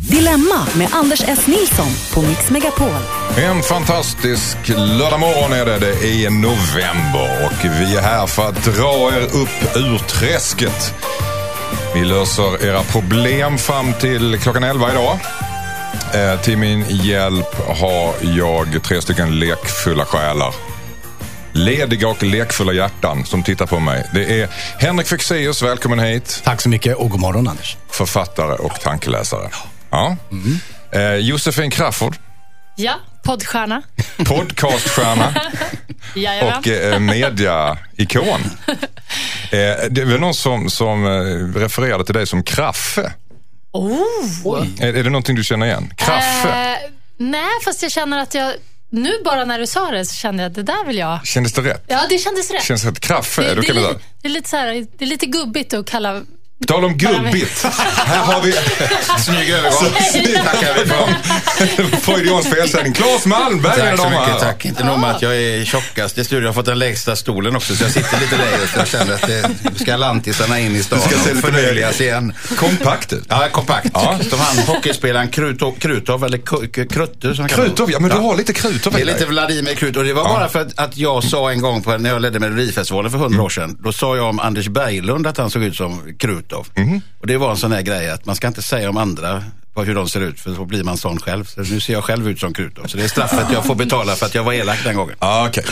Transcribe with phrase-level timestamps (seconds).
[0.00, 1.46] Dilemma med Anders S.
[1.46, 2.88] Nilsson på Mix Megapol.
[3.36, 5.78] En fantastisk lördagmorgon är det.
[5.78, 10.94] Det är november och vi är här för att dra er upp ur träsket.
[11.94, 15.18] Vi löser era problem fram till klockan 11 idag.
[16.14, 20.69] Eh, till min hjälp har jag tre stycken lekfulla själar.
[21.52, 24.10] Lediga och lekfulla hjärtan som tittar på mig.
[24.14, 26.40] Det är Henrik Fexeus, välkommen hit.
[26.44, 27.76] Tack så mycket och god morgon Anders.
[27.90, 29.48] Författare och tankeläsare.
[29.90, 30.16] Ja.
[30.92, 32.16] Eh, Josefin Crafoord,
[32.76, 33.82] Ja, poddstjärna.
[34.26, 35.34] podcaststjärna.
[36.42, 38.40] Och eh, media-ikon.
[39.52, 39.56] Eh,
[39.90, 43.12] det är väl någon som, som eh, refererade till dig som Kraffe.
[43.72, 44.66] Oh.
[44.80, 45.92] Är, är det någonting du känner igen?
[45.96, 46.48] Kraffe?
[46.48, 48.52] Eh, nej, fast jag känner att jag...
[48.90, 51.26] Nu bara när du sa det så kände jag att det där vill jag...
[51.26, 51.84] Kändes det rätt?
[51.86, 52.62] Ja, det kändes rätt.
[52.62, 53.00] Känns rätt?
[53.00, 53.42] Kraffe?
[53.42, 53.82] det, det, är li,
[54.22, 56.22] det, är lite så här, det är lite gubbigt att kalla...
[56.60, 57.64] På tal om gubbigt.
[57.96, 58.52] Här har vi...
[59.24, 60.44] Snygg övergång.
[60.44, 61.96] Tackar vi för.
[62.00, 62.92] Freudians felsägning.
[62.92, 64.38] Claes Malmberg, Tack så mycket.
[64.40, 64.64] Tack.
[64.64, 66.42] Inte nog med att jag är tjockast i studion.
[66.42, 68.66] Jag har fått den lägsta stolen också så jag sitter lite lägre.
[68.72, 69.50] Så jag känner att det
[69.80, 72.32] ska lantisarna in i stan Du ska se och förlöjligas igen.
[72.56, 73.24] Kompakt ut.
[73.28, 73.90] Ja, kompakt.
[73.94, 74.18] Ja.
[74.30, 76.38] Som han hockeyspelaren Krutov, Krutov eller
[76.88, 79.26] Krutte som Krutov, ja men du har lite Krutov Det är lite.
[79.26, 80.04] Vladimir Krutov.
[80.04, 83.10] Det var bara för att, att jag sa en gång på, när jag ledde Melodifestivalen
[83.10, 83.76] för hundra år sedan.
[83.80, 86.49] Då sa jag om Anders Berglund att han såg ut som Krutov.
[86.76, 87.00] Mhm.
[87.20, 89.44] Och det var en sån här grej att man ska inte säga om andra
[89.74, 91.44] vad- hur de ser ut för så blir man sån själv.
[91.44, 92.86] Så nu ser jag själv ut som Krutov.
[92.86, 95.16] Så det är straffet jag får betala för att jag var elak den gången.
[95.18, 95.64] Ah, Okej.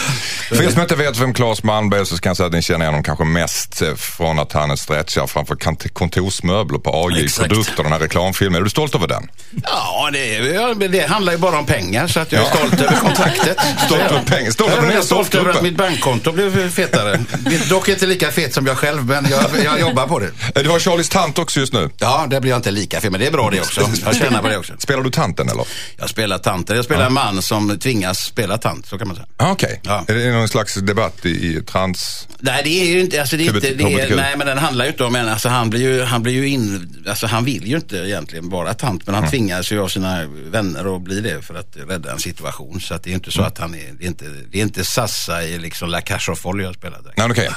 [0.49, 2.63] För er som inte vet vem Claes Malmberg är så kan jag säga att ni
[2.63, 5.57] känner igen honom kanske mest eh, från att han är stretchar framför
[5.93, 7.49] kontorsmöbler på AJ Exakt.
[7.49, 8.61] Produkter, den här reklamfilmen.
[8.61, 9.31] Är du stolt över den?
[9.65, 12.57] Ja, det, är- det handlar ju bara om pengar så att jag är Ja.
[12.57, 13.57] stolt över kontraktet.
[13.87, 14.51] Stolt över pengar.
[14.51, 17.21] Stolt över jag är stolt över att mitt bankkonto blev fetare.
[17.69, 20.27] Dock inte lika fet som jag själv, men jag, jag jobbar på det.
[20.55, 21.91] Eh, Du har Charlies tant också just nu.
[21.99, 23.88] Ja, det blir jag inte lika fet, men det är bra det också.
[24.05, 24.73] Jag tjänar på det också.
[24.79, 25.65] Spelar du tanten eller?
[25.97, 26.75] Jag spelar tanter.
[26.75, 29.27] Jag spelar en man som tvingas spela tant, så kan man säga.
[29.37, 29.81] Ah, Okej.
[29.85, 30.05] Ja.
[30.09, 32.29] Är det någon slags debatt i, i trans...
[32.41, 34.85] Nej, det är ju inte, alltså det är inte, det är, nej men den handlar
[34.85, 37.67] ju inte om en, alltså han blir ju, han blir ju in, alltså han vill
[37.67, 39.31] ju inte egentligen vara tant, men han Mm.
[39.31, 42.81] tvingas ju av sina vänner att bli det för att rädda en situation.
[42.81, 43.49] Så att det är inte så Mm.
[43.53, 46.41] att han är, det är inte, det är inte Sassa i liksom La Cage aux
[46.41, 47.01] Folles jag spelar.
[47.17, 47.51] Nej, okej.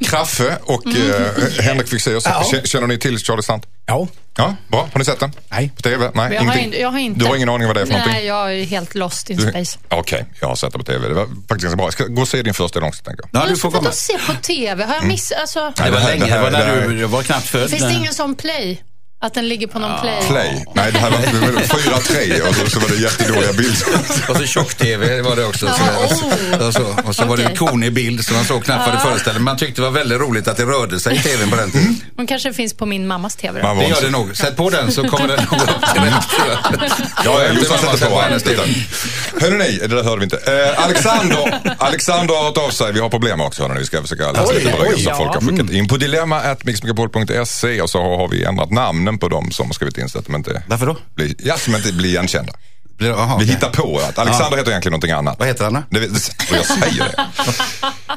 [0.04, 2.24] Kraffe och eh, Henrik Fexeus.
[2.26, 2.44] Ja.
[2.64, 3.66] Känner ni till Charlies tant?
[3.86, 4.06] Ja,
[4.36, 4.88] Ja, bra.
[4.92, 5.32] Har ni sett den?
[5.50, 5.70] Nej.
[5.76, 6.10] På TV?
[6.14, 7.20] Nej, Jag har, inte, jag har inte...
[7.20, 8.14] Du har ingen aning vad det är för någonting?
[8.14, 9.78] Nej, jag är helt lost in Du- space.
[9.88, 11.08] Okej, jag har sett det på TV.
[11.08, 11.86] Det var faktiskt ganska bra.
[11.86, 13.42] Jag ska gå och se din första del också, tänker jag.
[13.42, 13.92] Ja, du får komma.
[13.92, 14.84] Se på TV?
[14.84, 15.38] Har jag missat?
[15.40, 17.70] Alltså, Det var det här- länge, det det var när du, var knappt född.
[17.70, 18.82] finns det ingen sån play?
[19.24, 20.22] Att den ligger på någon play?
[20.28, 20.64] Play.
[20.74, 23.86] Nej, det här var 4-3 och så, så var det jättedåliga bilder.
[24.28, 25.66] Och så tjock-tv var det också.
[25.66, 28.64] Så, och så, och så, och så var det en konig bild som man såg
[28.64, 29.40] knappt vad det föreställde.
[29.40, 32.00] Man tyckte det var väldigt roligt att det rörde sig i tvn på den tiden.
[32.16, 33.66] Den kanske finns på min mammas TV då.
[33.66, 34.36] Man var Det gör så- det nog.
[34.36, 36.92] Sätt på den så kommer den nog upp till rätt.
[37.24, 38.54] Ja, Jossan sätter på hennes här.
[38.64, 38.84] tid.
[39.40, 40.36] Hörrni, nej, det där hörde vi inte.
[40.36, 42.92] Eh, Alexander, Alexander har hört av sig.
[42.92, 43.62] Vi har problem också.
[43.62, 43.80] Hörrni.
[43.80, 47.98] Vi ska försöka läsa lite brev som folk har skickat in på dilemma.mixmegapol.se och så
[48.16, 48.70] har vi ändrat
[49.12, 50.96] namnen på dem som har skrivit in så att de inte Varför då?
[51.14, 52.52] blir, ja, som inte blir igenkända.
[52.98, 53.46] Blir- Jaha, Vi okej.
[53.54, 55.38] hittar på att Alexander heter egentligen någonting annat.
[55.38, 55.82] Vad heter han då?
[55.90, 56.06] Det, det,
[56.50, 57.26] och jag säger det.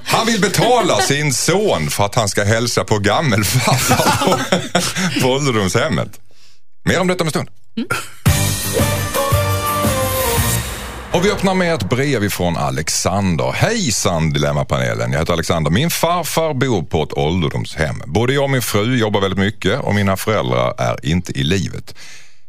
[0.04, 4.40] Han vill betala sin son för att han ska hälsa på gammelfarfar på,
[5.22, 6.10] på ålderdomshemmet.
[6.86, 7.50] Mer om detta om en stund.
[11.16, 13.52] Och vi öppnar med ett brev ifrån Alexander.
[13.52, 15.72] Hejsan Dilemmapanelen, jag heter Alexander.
[15.72, 18.02] Min farfar bor på ett ålderdomshem.
[18.06, 21.96] Både jag och min fru jobbar väldigt mycket och mina föräldrar är inte i livet.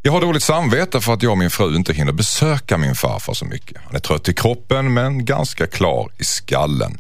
[0.03, 3.35] Jag har dåligt samvete för att jag och min fru inte hinner besöka min farfar
[3.35, 3.77] så mycket.
[3.85, 6.99] Han är trött i kroppen men ganska klar i skallen.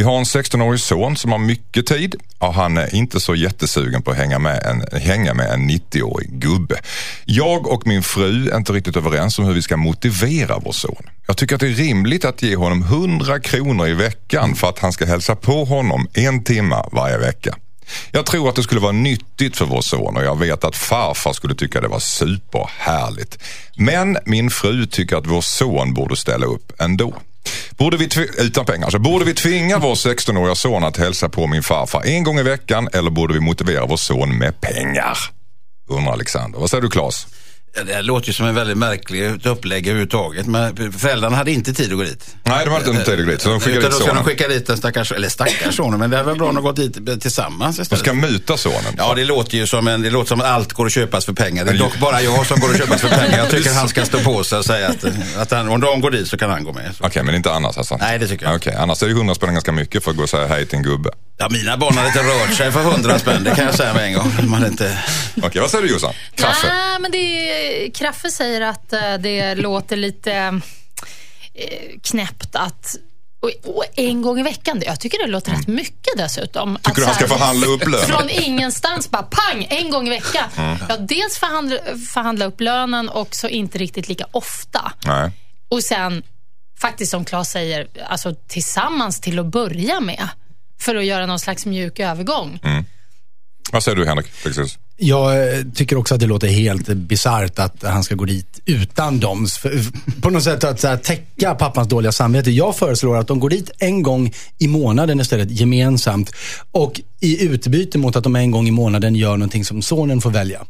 [0.00, 4.02] Vi har en 16-årig son som har mycket tid och han är inte så jättesugen
[4.02, 6.80] på att hänga med en, hänga med en 90-årig gubbe.
[7.24, 11.02] Jag och min fru är inte riktigt överens om hur vi ska motivera vår son.
[11.26, 14.78] Jag tycker att det är rimligt att ge honom 100 kronor i veckan för att
[14.78, 17.56] han ska hälsa på honom en timma varje vecka.
[18.10, 21.32] Jag tror att det skulle vara nyttigt för vår son och jag vet att farfar
[21.32, 23.38] skulle tycka det var superhärligt.
[23.76, 27.14] Men min fru tycker att vår son borde ställa upp ändå.
[27.78, 28.08] Borde vi
[28.38, 28.90] utan pengar.
[28.90, 32.42] Så borde vi tvinga vår 16-åriga son att hälsa på min farfar en gång i
[32.42, 35.18] veckan eller borde vi motivera vår son med pengar?
[35.88, 36.58] Undrar Alexander.
[36.58, 37.26] Vad säger du Claes?
[37.86, 40.46] Det låter ju som en väldigt märklig upplägg överhuvudtaget.
[40.46, 42.36] Men föräldrarna hade inte tid att gå dit.
[42.42, 44.06] Nej, de hade inte tid att gå dit, så de skickade Utan dit då ska
[44.06, 44.24] de sonen.
[44.24, 46.76] skicka dit den stackars, eller stackars sonen, men det är väl bra om de gått
[46.76, 48.00] dit tillsammans De istället.
[48.04, 48.94] ska muta sonen.
[48.98, 51.32] Ja, det låter ju som, en, det låter som att allt går att köpas för
[51.32, 51.64] pengar.
[51.64, 53.38] Det är dock bara jag som går att köpas för pengar.
[53.38, 55.04] Jag tycker han ska stå på sig och säga att,
[55.36, 56.90] att han, om de går dit så kan han gå med.
[57.00, 57.96] Okej, men inte annars alltså?
[58.00, 60.22] Nej, det tycker jag Okej, annars är det 100 spänn ganska mycket för att gå
[60.22, 61.10] och säga hej till en gubbe.
[61.40, 64.04] Ja, mina barn har inte rört sig för hundra spänn, det kan jag säga med
[64.04, 64.50] en gång.
[64.50, 64.98] Man inte...
[65.42, 66.12] Okej, vad säger du Jossan?
[66.34, 66.68] Kaffe?
[66.68, 70.32] Nej, men det är, Kraffe säger att eh, det låter lite
[71.54, 72.96] eh, knäppt att
[73.64, 76.76] och, en gång i veckan, jag tycker det låter rätt mycket dessutom.
[76.76, 76.82] Att.
[76.82, 78.06] Tycker du han så ska här, förhandla upp lönen?
[78.06, 80.44] Från ingenstans bara pang, en gång i veckan.
[80.56, 80.76] Mm.
[80.88, 81.76] Ja, dels förhandla,
[82.12, 84.92] förhandla upp lönen och så inte riktigt lika ofta.
[85.04, 85.30] Nej.
[85.68, 86.22] Och sen,
[86.80, 90.28] faktiskt som Claes säger, alltså tillsammans till att börja med.
[90.80, 92.60] För att göra någon slags mjuk övergång.
[92.62, 92.84] Mm.
[93.72, 94.42] Vad säger du Henrik?
[94.42, 94.78] Precis.
[95.02, 99.20] Jag eh, tycker också att det låter helt bisarrt att han ska gå dit utan
[99.20, 99.46] dem.
[99.46, 99.80] För-
[100.20, 102.50] På något sätt att så här, täcka pappans dåliga samvete.
[102.50, 106.30] Jag föreslår att de går dit en gång i månaden istället, gemensamt.
[106.72, 110.30] Och i utbyte mot att de en gång i månaden gör någonting som sonen får
[110.30, 110.60] välja.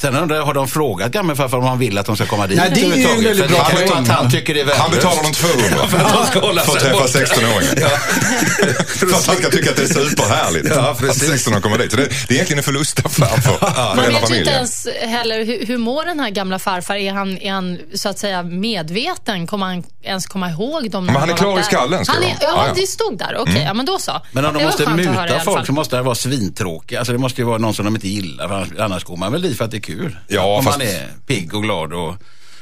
[0.00, 2.56] Sen undrar jag, har de frågat gammelfarfar om han vill att de ska komma dit?
[2.58, 3.88] Nej, det är ju en väldigt bra poäng.
[3.92, 4.74] att han tycker det är.
[4.76, 7.18] Han betalar dem 200 för att de ska hålla för att träffa borta.
[7.18, 7.88] 16-åringen.
[8.86, 11.28] för att han ska tycka att det är superhärligt Ja, att precis.
[11.28, 11.90] 16 kommer dit.
[11.90, 15.44] Så det, det är egentligen en förlustaffär för, för Man vet ju inte ens heller
[15.44, 16.94] hur, hur mår den här gamla farfar.
[16.96, 19.46] Är han, är han så att säga medveten?
[19.46, 21.06] Kommer han ens komma ihåg dem?
[21.06, 22.26] Men han är klar i skallen, han är, de.
[22.28, 22.72] ja, Ja, ja.
[22.74, 23.36] det stod där.
[23.38, 24.12] Okej, ja, men då så.
[24.32, 26.98] Men om de måste muta folk så måste det vara svintråkiga.
[26.98, 28.68] Alltså det måste ju vara någon som de inte gillar.
[28.78, 30.16] Annars går man väl dit för att det är kul.
[30.28, 32.14] Ja, Om fast- man är pigg och glad och,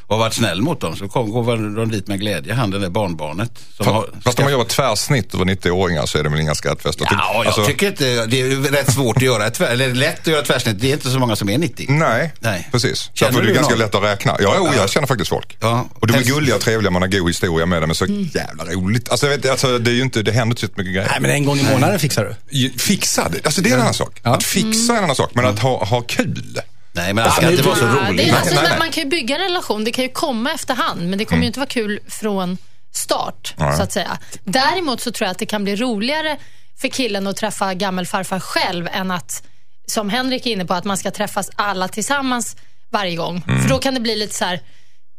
[0.06, 2.54] och har varit snäll mot dem så kom, går de dit med glädje.
[2.54, 3.50] Han den där barnbarnet.
[3.76, 6.54] Som har, Fast om man gör ett tvärsnitt över 90-åringar så är det väl inga
[6.54, 7.06] skrattfester?
[7.10, 10.20] Ja, jag Alltså, tycker inte, det är rätt svårt att göra ett tvär, eller lätt
[10.20, 10.80] att göra tvärsnitt.
[10.80, 11.86] Det är inte så många som är 90.
[11.88, 12.68] Nej, Nej.
[12.72, 13.10] precis.
[13.14, 13.78] Känner Därför är det ganska någon?
[13.78, 14.36] lätt att räkna.
[14.40, 15.56] Ja, jo, jag känner faktiskt folk.
[15.60, 15.88] Ja.
[15.94, 17.88] Och de är gulliga och trevliga, man har god historia med dem.
[17.88, 19.08] Men så jävla roligt.
[19.10, 21.08] Alltså, jag vet, alltså, det, är ju inte, det händer inte så mycket grejer.
[21.10, 22.58] Nej, men en gång i månaden fixar du.
[22.58, 24.20] Ju- Fixa det, alltså det är en annan sak.
[24.22, 26.60] Att fixa är en annan sak, men att ha, ha kul.
[26.94, 28.16] Nej, men det ska inte vara så roligt.
[28.16, 28.54] det är, alltså.
[28.78, 29.84] Man kan ju bygga en relation.
[29.84, 32.58] Det kan ju komma efterhand, men det kommer ju inte vara kul från
[32.92, 34.18] start, så att säga.
[34.44, 36.36] Däremot så tror jag att det kan bli roligare
[36.80, 39.42] för killen att träffa gammelfarfar själv än att,
[39.86, 42.56] som Henrik är inne på, att man ska träffas alla tillsammans
[42.90, 43.42] varje gång.
[43.62, 44.60] För då kan det bli lite så här,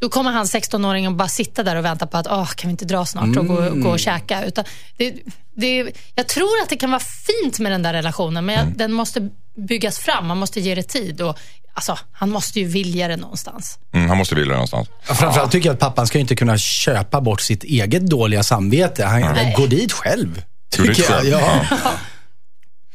[0.02, 2.72] då kommer han 16-åringen och bara sitta där och vänta på att, åh, kan vi
[2.72, 4.46] inte dra snart och gå, gå och käka?
[4.46, 4.66] Utan
[4.98, 5.16] det,
[5.56, 9.30] det, jag tror att det kan vara fint med den där relationen, men den måste
[9.68, 10.28] byggas fram.
[10.28, 11.22] Man måste ge det tid.
[11.22, 11.38] Och,
[11.76, 13.80] alltså, han måste ju vilja det någonstans.
[13.94, 14.88] Mm, han måste vilja det någonstans.
[15.04, 19.06] Framförallt tycker jag att pappan ska ju inte kunna köpa bort sitt eget dåliga samvete.
[19.06, 19.54] Han Nej.
[19.58, 20.42] går dit själv.
[20.78, 21.26] Går dit jag.
[21.26, 21.66] Ja.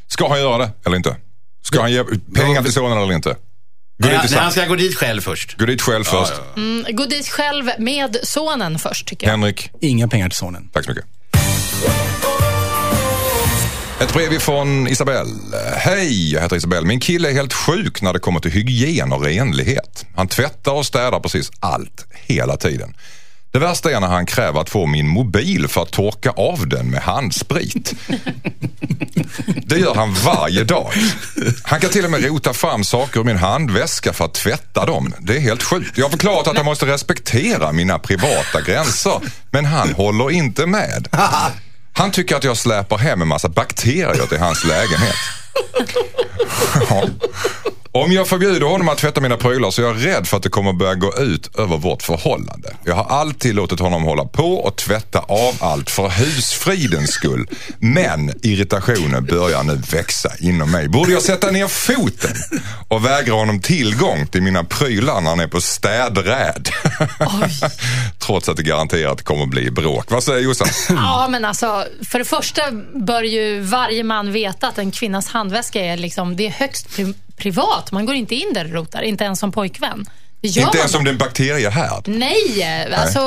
[0.07, 1.15] Ska han göra det eller inte?
[1.63, 2.03] Ska han ge
[2.35, 3.35] pengar till sonen eller inte?
[3.97, 5.57] Nej, nej, han ska gå dit själv först.
[5.57, 6.33] Gå dit själv först.
[6.57, 9.31] Mm, gå dit själv med sonen först, tycker jag.
[9.31, 10.69] Henrik, Inga pengar till sonen.
[10.73, 11.05] tack så mycket.
[14.01, 15.57] Ett brev ifrån Isabelle.
[15.75, 16.87] Hej, jag heter Isabelle.
[16.87, 20.05] Min kille är helt sjuk när det kommer till hygien och renlighet.
[20.15, 22.93] Han tvättar och städar precis allt, hela tiden.
[23.51, 26.89] Det värsta är när han kräver att få min mobil för att torka av den
[26.89, 27.93] med handsprit.
[29.65, 30.91] Det gör han varje dag.
[31.63, 35.13] Han kan till och med rota fram saker ur min handväska för att tvätta dem.
[35.19, 35.97] Det är helt sjukt.
[35.97, 39.21] Jag har förklarat att han måste respektera mina privata gränser,
[39.51, 41.07] men han håller inte med.
[41.93, 45.40] Han tycker att jag släpar hem en massa bakterier till hans lägenhet.
[46.89, 47.03] Ja.
[47.93, 50.49] Om jag förbjuder honom att tvätta mina prylar så är jag rädd för att det
[50.49, 52.75] kommer börja gå ut över vårt förhållande.
[52.85, 57.47] Jag har alltid låtit honom hålla på och tvätta av allt för husfridens skull.
[57.79, 60.87] Men irritationen börjar nu växa inom mig.
[60.87, 62.35] Borde jag sätta ner foten
[62.87, 66.69] och vägra honom tillgång till mina prylar när han är på städräd?
[68.19, 70.11] Trots att det garanterat kommer bli bråk.
[70.11, 70.67] Vad säger Jossan?
[70.89, 72.61] Ja, men alltså, för det första
[72.93, 77.13] bör ju varje man veta att en kvinnas handväska är, liksom, det är högst pri-
[77.37, 77.91] privat.
[77.91, 80.05] Man går inte in där och rotar, inte ens som pojkvän.
[80.43, 82.03] Gör Inte ens om det är en bakteriehärd.
[82.07, 83.19] Nej, alltså,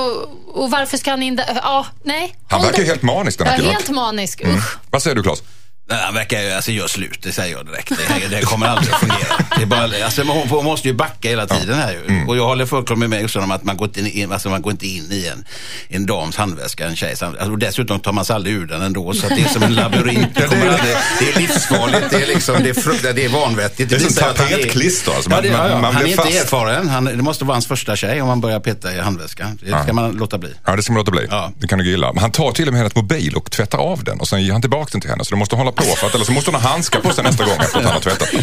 [0.53, 1.47] och varför ska han in där?
[1.63, 2.35] Ja, nej.
[2.49, 3.73] Han verkar helt manisk den Ja, här killen.
[3.75, 4.41] helt manisk.
[4.41, 4.61] Mm.
[4.91, 5.43] Vad säger du Claes?
[5.89, 7.89] Nej, han verkar ju, alltså gör slut, det säger jag direkt.
[7.89, 9.45] Det, det kommer aldrig att fungera.
[9.57, 12.05] Det är bara, alltså, hon, hon måste ju backa hela tiden här ju.
[12.15, 12.29] Mm.
[12.29, 14.73] Och jag håller fullkomligt med också om att man går inte in, alltså, man går
[14.73, 15.45] inte in i en,
[15.89, 17.51] en dams handväska, en tjejs handväska.
[17.51, 19.13] Och dessutom tar man sig aldrig ur den ändå.
[19.15, 20.35] Så det är som en labyrint.
[20.35, 23.91] Det, kommer aldrig, det är livsfarligt, det är, liksom, det är, fruktansvärt, det är vanvettigt.
[23.91, 25.31] Det är som tapetklister, alltså.
[25.31, 25.81] Ja, Man- det, man- ja, ja.
[25.81, 26.37] man han är blir inte fast.
[26.45, 26.89] erfaren.
[26.89, 29.59] Han, det måste vara hans första tjej om man börjar peta i handväskan.
[29.63, 30.51] Det ska man låta bli.
[30.65, 31.27] Ja, det ska man låta bli.
[31.31, 31.53] Ja.
[31.59, 32.13] Det kan du gilla.
[32.13, 34.53] Men han tar till och med hennes mobil och tvättar av den och sen ger
[34.53, 35.25] han tillbaka den till henne.
[35.25, 37.25] Så du måste hålla på för att, eller så måste hon ha handskar på sig
[37.25, 38.43] nästa gång efter att han har tvättat den.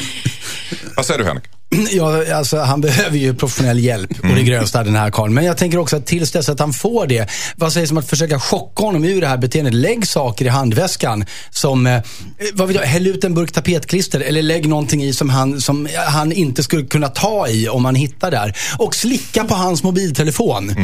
[0.96, 1.44] Vad säger du Henrik?
[1.92, 5.34] Ja, alltså, han behöver ju professionell hjälp och det grövsta den här karln.
[5.34, 8.10] Men jag tänker också att tills dess att han får det, vad sägs om att
[8.10, 9.74] försöka chocka honom ur det här beteendet?
[9.74, 12.02] Lägg saker i handväskan som, eh,
[12.54, 15.90] vad vet jag, häll ut en burk tapetklister eller lägg någonting i som han, som
[16.08, 18.58] han inte skulle kunna ta i om han hittar där.
[18.78, 20.76] Och slicka på hans mobiltelefon.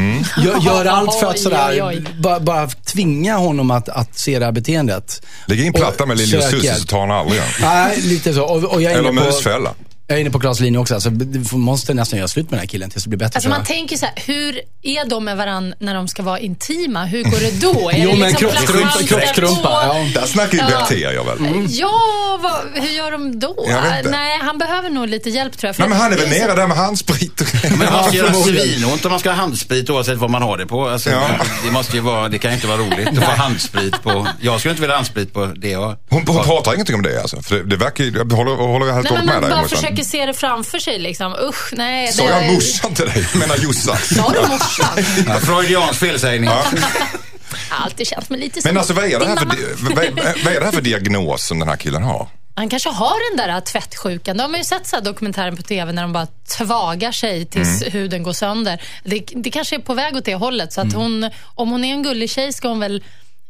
[0.44, 2.04] Gör, gör allt för att sådär.
[2.22, 5.22] Bara, bara tvinga honom att, att se det här beteendet.
[5.48, 7.42] Lägg in Och platta med Lili så tar han aldrig.
[7.62, 8.44] Nej, lite så.
[8.44, 9.74] Och, och jag Eller på, musfälla.
[10.08, 10.94] Jag är inne på Klas linje också.
[10.94, 13.38] Alltså, du måste nästan göra slut med den här killen tills det blir bättre.
[13.38, 13.68] Alltså man jag.
[13.68, 17.06] tänker så här, hur är de med varandra när de ska vara intima?
[17.06, 17.90] Hur går det då?
[17.90, 18.48] Är Jo, det men liksom
[19.56, 19.62] på?
[19.64, 20.06] ja.
[20.16, 20.80] Där snackar ju Ja.
[20.80, 21.66] bakterier väl?
[21.70, 23.56] Ja, vad, hur gör de då?
[23.70, 24.12] Jag.
[24.12, 25.76] Nej, han behöver nog lite hjälp tror jag.
[25.76, 28.18] För Nej men han är väl det nere där med handsprit och Men det måste
[28.18, 30.88] göra svinont om man ska ha handsprit oavsett vad man har det på.
[30.90, 31.28] Alltså, Ja.
[31.66, 34.28] det, måste ju vara, det kan ju inte vara roligt att få handsprit på.
[34.42, 37.22] Jag skulle inte vilja ha handsprit på det jag Hon, hon pratar ingenting om det
[37.22, 37.42] alltså.
[37.42, 39.52] För det, det verkar ju, jag håller, håller jag helt Nej, och hållet man med
[39.52, 39.97] dig.
[40.04, 41.36] Försöker se det framför sig liksom.
[41.50, 42.08] Usch, nej.
[42.14, 43.28] Sa jag är- morsan till dig?
[43.34, 43.98] Jag menar Jossan.
[43.98, 45.40] Sa du morsan?
[45.42, 46.50] Freudiansk felsägning.
[46.50, 46.56] Jag
[47.70, 49.96] har alltid känt mig lite som Men alltså vad är, det här för, vad,
[50.44, 52.28] vad är det här för diagnos som den här killen har?
[52.56, 54.38] Han kanske har den där tvättsjukan.
[54.38, 56.28] De har ju sett så här dokumentären på TV när de bara
[56.58, 57.92] tvagar sig tills Mm.
[57.94, 58.82] huden går sönder.
[59.04, 60.74] Det, det kanske är på väg åt det hållet.
[60.74, 61.02] Så att Mm.
[61.02, 63.04] hon, om hon är en gullig tjej ska hon väl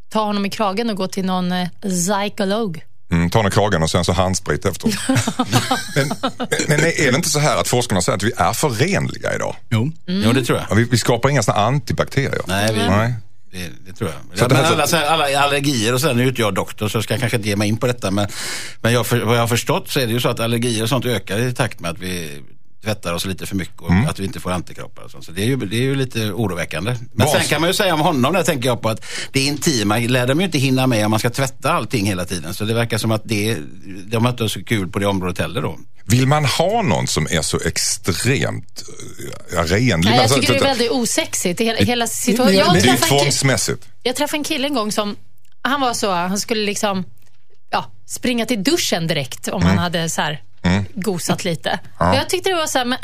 [0.10, 2.82] ta honom i kragen och gå till någon eh, psykolog.
[3.12, 4.96] Mm, tar ner kragen och sen så handsprit efteråt.
[5.96, 6.10] men,
[6.68, 9.56] men är det inte så här att forskarna säger att vi är förenliga idag?
[9.70, 9.92] Jo.
[10.06, 10.68] Jo, det tror jag.
[10.70, 12.42] Ja, Vi, vi skapar inga såna antibakterier.
[12.48, 13.14] Nej, vi, Nej.
[13.52, 14.40] Det, det tror jag.
[14.40, 17.02] Så men alla, så här, alla allergier och sen, nu är inte jag doktor så
[17.02, 18.12] ska jag kanske inte ge mig in på detta.
[18.12, 18.28] Men,
[18.82, 20.90] men jag, för, vad jag har förstått så är det ju så att allergier och
[20.90, 22.42] sånt ökar i takt med att vi
[22.88, 24.08] tvättar oss lite för mycket och Mm.
[24.08, 25.26] att vi inte får antikroppar och sånt.
[25.26, 26.92] Så det är ju, det är ju lite oroväckande.
[27.14, 29.40] Men Vad- sen kan man ju säga om honom, där tänker jag på att det
[29.40, 32.54] intima lär de ju inte hinna med om man ska tvätta allting hela tiden.
[32.54, 33.58] Så det verkar som att det,
[34.06, 35.78] de har inte så kul på det området heller då.
[36.10, 38.84] Vill man ha någon som är så extremt
[39.52, 39.98] renlig?
[40.10, 41.60] Nej, jag Alltså, tycker det är väldigt osexigt.
[41.62, 42.74] Hela, hela situationen.
[42.74, 43.86] det är ju tvångsmässigt.
[44.04, 45.16] Jag träffade en kille en gång som,
[45.62, 47.04] han var så, han skulle liksom
[47.70, 49.68] ja, springa till duschen direkt om Mm.
[49.68, 50.42] han hade så här
[50.94, 51.80] gosat lite.
[51.98, 52.98] Och jag tyckte det var så här, men,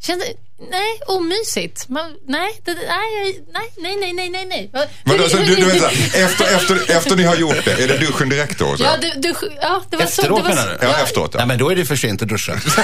[0.00, 0.24] kände,
[0.70, 1.88] nej, omysigt.
[1.88, 4.70] Man, nej, det, nej, nej, nej, nej, nej, nej,
[5.04, 7.88] Men hur- alltså, du, du så här, efter, efter, efter ni har gjort det, är
[7.88, 8.76] det duschen direkt då?
[8.76, 8.82] Så?
[8.84, 10.22] Ja, du, du, ja, det var så.
[10.22, 10.86] Efteråt det var, menar du?
[10.86, 11.38] Ja, efteråt ja.
[11.38, 12.52] Nej, men då är det för sent att duscha.
[12.66, 12.82] då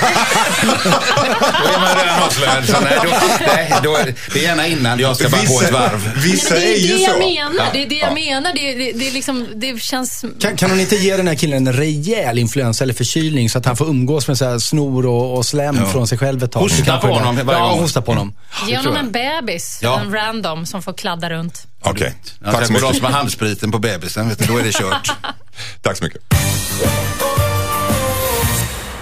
[1.68, 2.66] är man redan avslöjad.
[2.68, 3.10] Så nej, då,
[3.46, 6.12] nej, då är det, är gärna innan jag ska bara gå ett varv.
[6.16, 7.18] vissa Nej, men är det är ju det jag så.
[7.18, 7.70] menar.
[7.72, 8.52] Det är det jag menar.
[8.54, 10.24] Det, det, det, är liksom, det känns...
[10.40, 13.66] Kan, kan hon inte ge den här killen en rejäl influensa eller förkylning så att
[13.66, 16.60] han får umgås med så här snor och, och slem från sig själv ett tag?
[16.60, 17.78] Hosta på är honom varje Ja, gång.
[17.80, 18.34] hosta på honom.
[18.68, 20.00] Ge honom en bebis, Ja.
[20.00, 21.66] en random, som får kladda runt.
[21.82, 22.14] Okej,
[22.44, 22.96] Ja, tack så sen går mycket.
[22.96, 25.12] som har handspriten på bebisen, vet du, då är det kört.
[25.82, 26.22] Tack så mycket.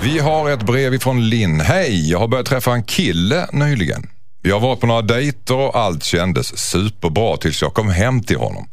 [0.03, 1.61] Vi har ett brev ifrån Linn.
[1.61, 4.11] Hej, jag har börjat träffa en kille nyligen.
[4.43, 8.37] Vi har varit på några dejter och allt kändes superbra tills jag kom hem till
[8.37, 8.69] honom.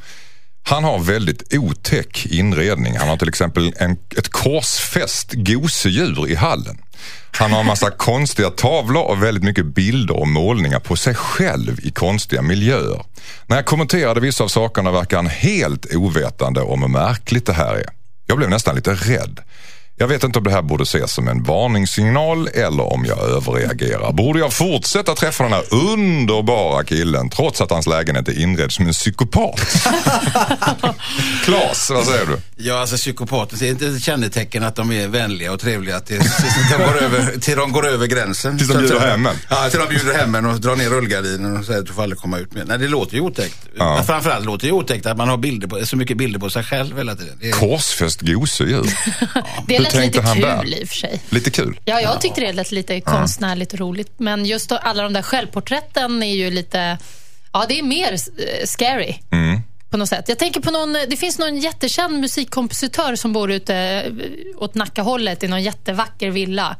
[0.64, 2.98] Han har väldigt otäck inredning.
[2.98, 6.78] Han har till exempel en, ett korsfäst gosedjur i hallen.
[7.32, 11.80] Han har en massa konstiga tavlor och väldigt mycket bilder och målningar på sig själv
[11.84, 13.06] i konstiga miljöer.
[13.48, 17.76] När jag kommenterade vissa av sakerna verkar han helt ovetande om hur märkligt det här
[17.76, 17.90] är.
[18.26, 19.40] Jag blev nästan lite rädd.
[20.02, 24.12] Jag vet inte om det här borde ses som en varningssignal eller om jag överreagerar.
[24.12, 28.88] Borde jag fortsätta träffa den här underbara killen trots att hans lägenhet är inredd som
[28.88, 29.60] en psykopat?
[31.44, 32.38] Klas, vad säger du?
[32.58, 36.38] Ja, alltså psykopater, det är inte ett kännetecken att de är vänliga och trevliga tills,
[36.38, 38.58] tills de, går över, till de går över gränsen.
[38.58, 39.36] Tills de bjuder hem en.
[39.50, 42.04] Ja, till de bjuder hem en och drar ner rullgardinen och säger att du får
[42.04, 42.64] aldrig komma ut mer.
[42.68, 43.58] Nej, det låter ju otäckt.
[43.78, 43.96] Ja.
[43.96, 46.50] Men Framförallt låter det ju otäckt att man har bilder på, så mycket bilder på
[46.50, 47.38] sig själv hela tiden.
[47.42, 48.94] Det är, Korsfäst gosedjur.
[49.68, 50.82] Det Hur lät tänkte lite han kul där?
[50.82, 51.22] i och för sig.
[51.30, 51.80] Lite kul.
[51.86, 54.12] Ja, jag tyckte det lät lite konstnärligt och roligt.
[54.18, 56.98] Men just alla de där självporträtten är ju lite...
[57.54, 59.16] Ja, det är mer eh, scary.
[59.32, 59.49] Mm.
[59.90, 60.26] På något sätt.
[60.28, 64.12] Jag tänker på någon, det finns någon jättekänd musikkompositör som bor ute eh,
[64.64, 66.76] åt Nackahållet i någon jättevacker villa.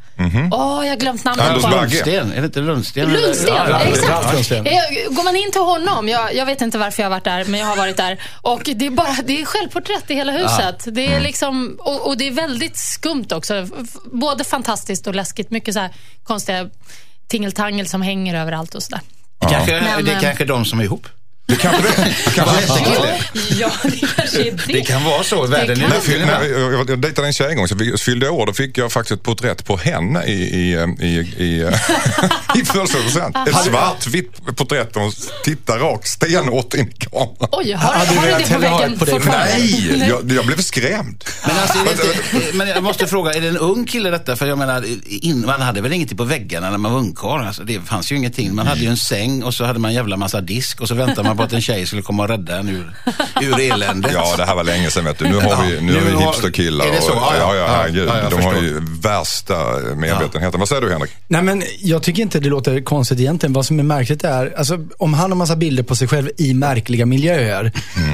[0.52, 1.70] Åh, jag har glömt namnet Anders på.
[1.70, 3.14] Lundsten, är det inte Lundsten?
[3.14, 4.34] Lundsten, Ja, ja, exakt.
[4.34, 4.66] Lundsten.
[4.66, 4.74] Eh,
[5.10, 7.60] Går man in till honom, jag, jag vet inte varför jag har varit där, men
[7.60, 8.22] jag har varit där.
[8.42, 10.84] Och det är bara, det är självporträtt i hela huset.
[10.88, 11.18] Det Mm.
[11.18, 13.68] är liksom, och, och det är väldigt skumt också.
[14.12, 15.52] Både fantastiskt och läskigt.
[15.52, 15.90] Mycket så här
[16.24, 16.70] konstiga
[17.28, 19.02] tingeltangel som hänger överallt och sådär.
[19.50, 21.08] Kanske, Men, det är eh, kanske de som är ihop.
[21.50, 21.82] Det kanske.
[22.26, 22.60] Det kanske?
[23.60, 24.74] Ja, det kanske är det.
[24.74, 25.48] Det kan vara så.
[25.48, 26.02] Världen är När det.
[26.02, 28.46] fyll, när jag, jag dejtade en tjej en gång, så jag fyllde jag år.
[28.46, 31.08] Då fick jag faktiskt ett porträtt på henne i, i, i,
[31.44, 31.72] i,
[32.56, 33.36] i födelsedagspresent.
[33.48, 35.12] Ett svartvitt porträtt och hon
[35.44, 37.50] tittar rakt stenhårt in i kameran.
[37.52, 39.30] Oj, har, du har du det på väggen fortfarande?
[39.58, 41.24] Nej, jag, jag blev skrämd.
[41.48, 41.92] Men, alltså, är det
[42.38, 44.36] inte, men jag måste fråga, är det en ung kille detta?
[44.36, 47.46] För jag menar, in, man hade väl ingenting på väggarna när man var ungkarl?
[47.48, 48.56] Alltså, det fanns ju ingenting.
[48.56, 50.96] Man hade ju en säng och så hade man en jävla massa disk och så
[50.96, 52.94] väntade man på att en tjej skulle komma och rädda en ur,
[53.42, 54.12] ur eländet.
[54.14, 55.26] Ja, det här var länge sedan vet du.
[55.28, 56.86] Nu har vi, nu Nu har vi hipsterkillar.
[56.86, 57.12] är det så?
[57.12, 57.68] Och, Ja, ja, ja.
[57.68, 58.10] herregud.
[58.10, 59.56] Ja, De har ju värsta
[59.96, 60.60] medvetenheten.
[60.60, 61.12] Vad säger du Henrik?
[61.28, 63.54] Nej men jag tycker inte det låter konstigt egentligen.
[63.54, 66.54] Vad som är märkligt är, alltså om han har massa bilder på sig själv i
[66.54, 67.72] märkliga miljöer,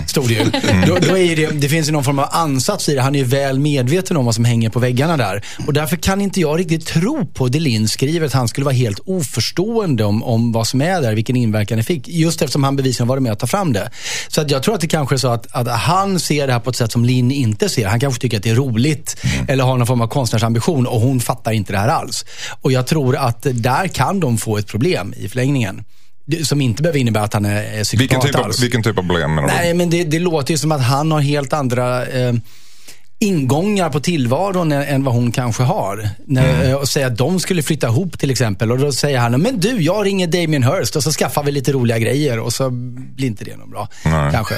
[0.07, 0.43] stod det ju.
[0.87, 3.01] Då, då är det, det finns ju någon form av ansats i det.
[3.01, 5.43] Han är ju väl medveten om vad som hänger på väggarna där.
[5.67, 8.75] Och därför kan inte jag riktigt tro på det Linn skriver, att han skulle vara
[8.75, 12.07] helt oförstående om, om vad som är där, vilken inverkan det fick.
[12.07, 13.89] Just eftersom han bevisligen varit med att ta fram det.
[14.27, 16.59] Så att jag tror att det kanske är så att, att han ser det här
[16.59, 17.87] på ett sätt som Linn inte ser.
[17.87, 19.17] Han kanske tycker att det är roligt
[19.47, 22.25] eller har någon form av konstnärsambition och hon fattar inte det här alls.
[22.61, 25.83] Och jag tror att där kan de få ett problem i förlängningen.
[26.43, 28.63] Som inte behöver innebära att han är, är psykopat Vilken typ, av, alls.
[28.63, 29.53] vilken typ av problem menar du?
[29.53, 32.33] Nej, men det, det låter ju som att han har helt andra eh,
[33.19, 36.09] ingångar på tillvaron än, vad hon kanske har.
[36.29, 36.61] Mm.
[36.61, 38.71] eh, Och säga att de skulle flytta ihop till exempel.
[38.71, 41.71] Och då säger han, men du, jag ringer Damien Hirst och så skaffar vi lite
[41.71, 43.87] roliga grejer och så blir inte det något bra.
[44.05, 44.31] Nej.
[44.31, 44.55] Kanske.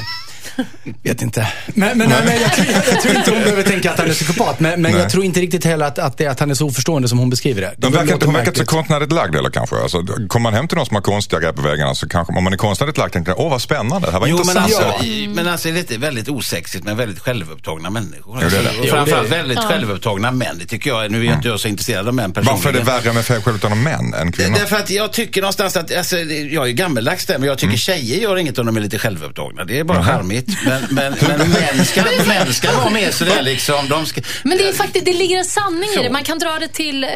[1.03, 1.47] Vet inte.
[1.67, 4.09] Men, men, nej, men jag, tror- jag, jag tror inte hon behöver tänka att han
[4.09, 4.59] är psykopat.
[4.59, 7.07] Men, men jag tror inte riktigt heller att, att, det, att han är så oförstående
[7.07, 7.73] som hon beskriver det.
[7.77, 9.75] De Det verkar hon verkar inte så konstnärligt lagd eller kanske.
[9.75, 12.43] Alltså, kommer man hem till någon som har konstiga grejer på väggarna så kanske, om
[12.43, 14.85] man är konstnärligt lagd tänker man, åh vad spännande, det här var Jo, men intressant.
[14.85, 18.39] alltså, i- men alltså är det inte väldigt osexigt med väldigt självupptagna människor?
[18.43, 18.69] Jo, det är det.
[18.69, 20.55] Och Jo, framförallt det är- väldigt självupptagna män.
[20.59, 22.55] Det tycker jag, nu är inte jag så intresserad av män personligen.
[22.63, 24.57] Varför är det värre med självupptagna män än kvinnor?
[24.59, 28.21] Därför att jag tycker någonstans att, alltså, jag är gammeldags där, men jag tycker tjejer
[28.21, 29.63] gör inget om de är lite självupptagna.
[29.63, 30.36] Det är bara charmigt.
[30.65, 33.89] Men, men, men män, ska, män ska vara mer sådär liksom.
[33.89, 36.03] De ska, Men det, är faktiskt, det ligger en sanning i Så.
[36.03, 36.09] det.
[36.09, 37.09] Man kan dra det till eh,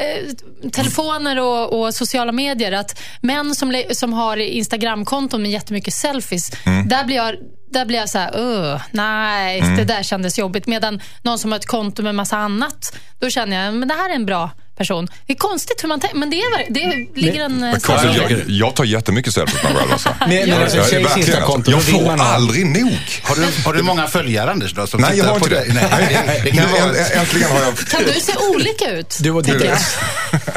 [0.72, 2.72] telefoner och, och sociala medier.
[2.72, 6.88] Att män som, som har Instagramkonton med jättemycket selfies, Mm.
[6.88, 7.36] där blir jag
[7.72, 9.78] där blir jag så här, uh, nej, Mm.
[9.78, 10.68] det där kändes jobbigt.
[10.68, 14.10] Medan någon som har ett konto med massa annat, då känner jag, men det här
[14.10, 14.50] är en bra
[14.82, 15.08] person.
[15.28, 17.64] Det är konstigt hur man tänker, men det, är, det ligger en...
[17.64, 20.10] eh, Men konstigt, jag, jag tar jättemycket selfies med mig själv alltså.
[20.20, 22.98] Men, men Jag- alltså, jag, är verkligen, alltså, jag får aldrig nog.
[23.24, 24.88] har, du, har du många följare Anders då?
[24.88, 25.56] Som Nej, jag har inte det.
[25.56, 25.72] dig?
[25.74, 27.78] Nej, det, det kan Äntligen har jag...
[27.78, 29.18] Kan du se olika ut?
[29.22, 29.62] Du och jag.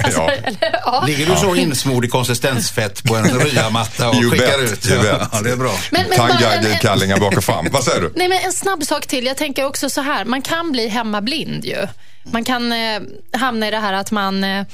[0.04, 0.31] Alltså, Ja.
[0.31, 1.04] eller, ja.
[1.07, 4.87] Ligger du så insmord i konsistensfett på en ryamatta och You skickar bet, ut?
[5.05, 5.75] Ja, det är bra.
[5.90, 7.66] Men, men Tanga, bak och fram.
[7.70, 8.12] Vad säger du?
[8.16, 9.27] Nej, men en snabb sak till.
[9.27, 10.25] Jag tänker också så här.
[10.25, 11.87] Man kan bli hemmablind ju.
[12.32, 14.66] Man kan eh, hamna i det här att man, eh,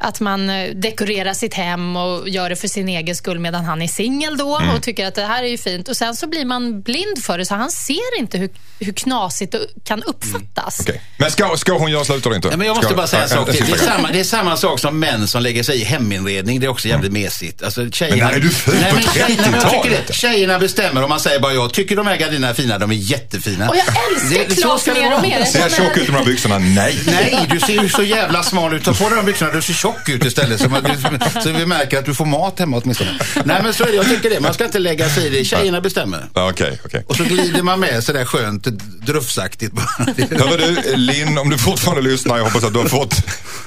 [0.00, 3.82] att man eh, dekorerar sitt hem och gör det för sin egen skull medan han
[3.82, 4.74] är singel då Mm.
[4.76, 5.88] och tycker att det här är ju fint.
[5.88, 9.52] Och Sen så blir man blind för det så han ser inte hur, hur knasigt
[9.52, 10.80] det kan uppfattas.
[10.80, 11.02] Okej.
[11.18, 12.48] Men ska, ska hon göra slut eller inte?
[12.48, 13.66] Nej, men jag måste Ska- bara säga en Ja, sak till.
[13.66, 16.60] Det är, samma, det är samma sak som män som lägger sig i heminredning.
[16.60, 17.62] Det är också jävligt mesigt.
[17.62, 20.06] Alltså, tjejerna, Men är du född på men tjejerna- nej, men jag tycker 30-talet?
[20.06, 20.12] det.
[20.12, 22.94] Tjejerna bestämmer och man säger bara jag tycker de här gardinerna är fina, de är
[22.94, 23.68] jättefina.
[23.68, 25.38] Och jag älskar Det- Claes mer och mer.
[25.38, 26.58] Jag Ser jag tjock ut i de här byxorna?
[26.58, 26.98] Nej.
[27.06, 28.84] Nej, du ser ju så jävla smal ut.
[28.84, 30.60] Ta på dig de byxorna, du ser tjock ut istället.
[30.60, 30.82] Så, man,
[31.42, 33.10] så vi märker att du får mat hemma åtminstone.
[33.44, 34.40] Nej men så är det, jag tycker det.
[34.40, 35.44] Man ska inte lägga sig i det.
[35.44, 36.28] Tjejerna bestämmer.
[36.34, 37.04] Ja, Okej, okej.
[37.06, 38.64] Och så glider man med sådär skönt,
[39.06, 39.86] drufsaktigt bara.
[40.44, 43.14] Hörru du, Linn, om du fortfarande lyssnar, jag hoppas att du har fått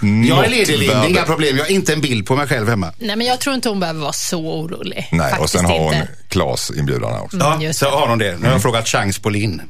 [0.02, 1.58] Jag något är ledig Linn, det är inga problem.
[1.58, 2.94] Jag har inte en bild på mig själv hemma.
[3.00, 5.08] Nej, men jag tror inte hon behöver vara så orolig.
[5.12, 6.08] Nej, och Faktiskt sen har hon inte.
[6.30, 7.38] Klas inbjudan här också.
[7.38, 8.38] Ja, just så har hon det.
[8.38, 9.62] Nu har jag frågat chans på Linn.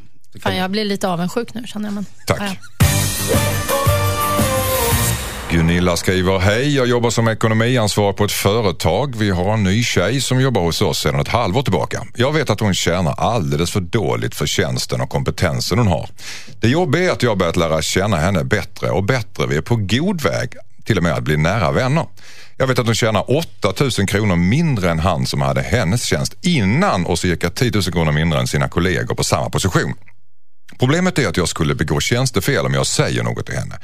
[0.43, 1.93] Fan, jag blir lite avundsjuk nu känner jag.
[1.93, 2.39] Men, Tack.
[2.41, 2.55] Ja,
[3.69, 3.72] ja.
[5.53, 9.15] Gunilla skriver, hej, jag jobbar som ekonomiansvarig på ett företag.
[9.15, 12.03] Vi har en ny tjej som jobbar hos oss sedan ett halvår tillbaka.
[12.15, 16.09] Jag vet att hon tjänar alldeles för dåligt för tjänsten och kompetensen hon har.
[16.61, 19.47] Det jobbiga är att jag har börjat lära känna henne bättre och bättre.
[19.47, 20.53] Vi är på god väg
[20.85, 22.05] till och med att bli nära vänner.
[22.57, 27.05] Jag vet att hon tjänar 8000 kronor mindre än han som hade hennes tjänst innan
[27.05, 29.93] och cirka 10 000 kronor mindre än sina kollegor på samma position.
[30.79, 33.79] Problemet är att jag skulle begå tjänstefel om jag säger något till henne.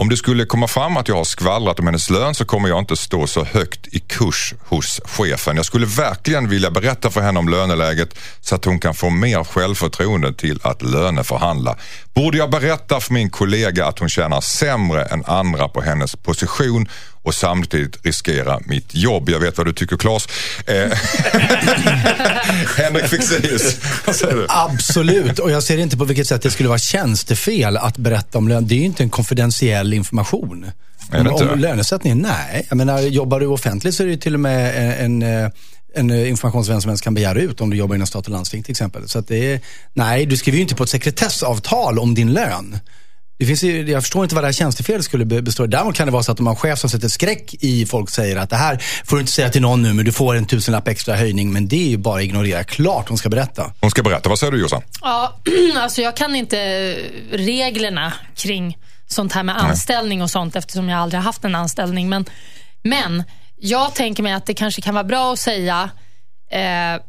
[0.00, 2.78] Om det skulle komma fram att jag har skvallrat om hennes lön så kommer jag
[2.78, 5.56] inte stå så högt i kurs hos chefen.
[5.56, 9.44] Jag skulle verkligen vilja berätta för henne om löneläget så att hon kan få mer
[9.44, 11.76] självförtroende till att löneförhandla.
[12.14, 16.88] Borde jag berätta för min kollega att hon tjänar sämre än andra på hennes position
[17.28, 19.30] och samtidigt riskera mitt jobb?
[19.30, 20.28] Jag vet vad du tycker Claes.
[20.66, 20.74] Eh,
[22.76, 24.46] Henrik Fexeus, vad säger du?
[24.48, 28.48] Absolut, och jag ser inte på vilket sätt det skulle vara tjänstefel att berätta om
[28.48, 28.66] lön.
[28.66, 30.66] Det är ju inte en konfidentiell information.
[31.12, 31.48] Om, inte?
[31.48, 32.66] om lönesättningen, nej.
[32.68, 35.50] Jag menar, jobbar du offentligt så är det ju till och med en, en, eh,
[35.94, 38.26] en eh, information som vem som helst kan begära ut om du jobbar inom stat
[38.26, 39.08] och landsting till exempel.
[39.08, 39.60] Så att det är,
[39.92, 42.78] nej, du skriver ju inte på ett sekretessavtal om din lön.
[43.38, 45.66] Det finns ju, jag förstår inte vad det här tjänstefelet skulle be- bestå i.
[45.66, 47.86] Däremot kan det vara så att om man har en chef som sätter skräck i
[47.86, 50.34] folk säger att det här får du inte säga till någon nu, men du får
[50.34, 51.52] en tusenlapp extra höjning.
[51.52, 52.64] Men det är ju bara att ignorera.
[52.64, 53.72] Klart hon ska berätta.
[53.80, 54.28] Hon ska berätta.
[54.28, 54.82] Vad säger du Jossan?
[55.00, 55.36] Ja,
[55.76, 56.56] alltså jag kan inte
[57.32, 62.08] reglerna kring sånt här med anställning och sånt eftersom jag aldrig har haft en anställning.
[62.08, 62.24] Men,
[62.82, 63.24] men
[63.56, 65.90] jag tänker mig att det kanske kan vara bra att säga
[66.50, 67.02] eh,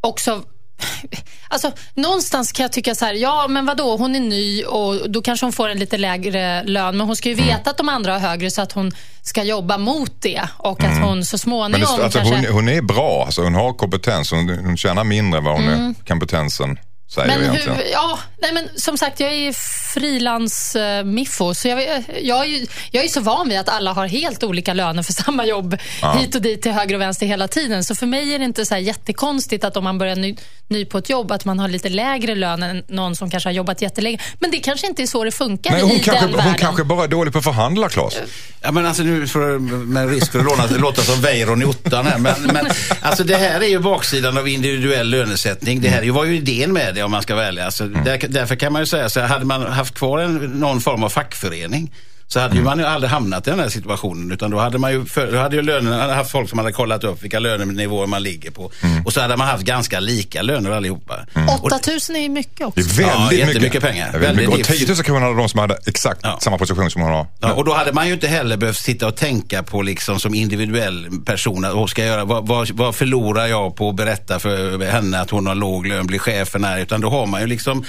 [0.00, 0.42] också
[1.48, 5.22] Alltså, någonstans kan jag tycka så här, ja men vadå, hon är ny och då
[5.22, 6.96] kanske hon får en lite lägre lön.
[6.96, 7.46] Men hon ska ju Mm.
[7.46, 10.42] veta att de andra har högre så att hon ska jobba mot det.
[10.58, 12.34] Och att hon så småningom det, alltså, kanske...
[12.36, 14.30] hon, hon är bra, alltså, hon har kompetens.
[14.30, 17.38] Hon, hon tjänar mindre än vad hon är, kompetensen säger.
[17.38, 19.52] Men hur, ja, nej men som sagt, jag är
[19.94, 21.54] frilans-miffo.
[21.54, 25.12] så jag, jag, jag är så van vid att alla har helt olika löner för
[25.24, 25.76] samma jobb.
[26.18, 27.84] Hit och dit, till höger och vänster hela tiden.
[27.84, 30.36] Så för mig är det inte så här jättekonstigt att om man börjar ny,
[30.68, 33.54] ny på ett jobb, att man har lite lägre lön än någon som kanske har
[33.54, 34.18] jobbat jättelänge.
[34.38, 36.54] Men det kanske inte är så det funkar Nej, i hon, den kanske, hon världen.
[36.54, 38.14] kanske bara är dålig på att förhandla, Claes.
[38.62, 42.06] Ja, men alltså nu för, med risk för att låna, låta som Weiron i ottan
[42.06, 42.18] här.
[42.18, 42.66] Men, men
[43.00, 45.80] alltså det här är ju baksidan av individuell lönesättning.
[45.80, 47.62] Det här var ju idén med det om man ska vara ärlig.
[47.84, 48.04] mm.
[48.04, 51.08] där, därför kan man ju säga så hade man haft kvar en, någon form av
[51.08, 51.92] fackförening
[52.28, 54.32] så hade ju man ju aldrig hamnat i den här situationen.
[54.32, 56.72] Utan då hade man ju, för, då hade ju lönerna, hade haft folk som hade
[56.72, 58.70] kollat upp vilka lönenivåer man ligger på.
[59.04, 61.26] Och så hade man haft ganska lika löner allihopa.
[61.62, 62.80] Och- 8000 är ju mycket Det också.
[62.80, 63.46] är väldigt Ja, mycket.
[63.48, 64.08] jättemycket pengar.
[64.12, 64.70] Det är Väldigt Väldigt mycket.
[64.70, 66.38] Och 10 000 kronor hade de som hade exakt Ja.
[66.40, 67.26] samma position som hon har.
[67.40, 70.34] Ja, och då hade man ju inte heller behövt sitta och tänka på liksom som
[70.34, 72.24] individuell person, att, vad, ska jag göra?
[72.24, 76.06] Vad, vad, vad förlorar jag på att berätta för henne att hon har låg lön,
[76.06, 76.78] blir chefen här?
[76.78, 77.84] Utan då har man ju liksom,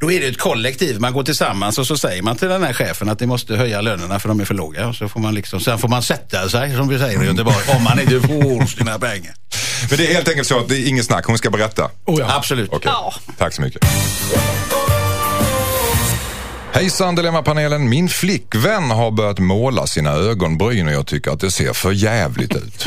[0.00, 2.72] då är det ett kollektiv, man går tillsammans och så säger man till den här
[2.72, 4.86] chefen att ni måste höja lönerna för de är för låga.
[4.88, 7.56] Och så får man liksom, sen får man sätta sig, som vi säger i Göteborg,
[7.76, 9.34] om man inte får sina pengar.
[9.88, 11.90] Men det är helt enkelt så att det är inget snack, hon ska berätta.
[12.04, 12.36] Oh ja.
[12.36, 12.70] Absolut.
[12.72, 13.14] Okej, Ja.
[13.38, 13.84] tack så mycket.
[16.72, 17.88] Hejsan Dilemmapanelen.
[17.88, 22.56] Min flickvän har börjat måla sina ögonbryn och jag tycker att det ser för jävligt
[22.56, 22.84] ut.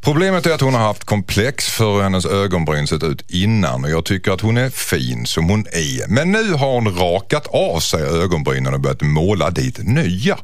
[0.00, 3.90] Problemet är att hon har haft komplex för hur hennes ögonbryn sett ut innan och
[3.90, 6.08] jag tycker att hon är fin som hon är.
[6.08, 10.38] Men nu har hon rakat av sig ögonbrynen och börjat måla dit nya.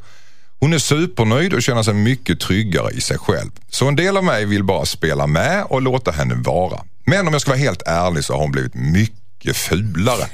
[0.60, 3.50] Hon är supernöjd och känner sig mycket tryggare i sig själv.
[3.70, 6.80] Så en del av mig vill bara spela med och låta henne vara.
[7.04, 10.26] Men om jag ska vara helt ärlig så har hon blivit mycket fulare.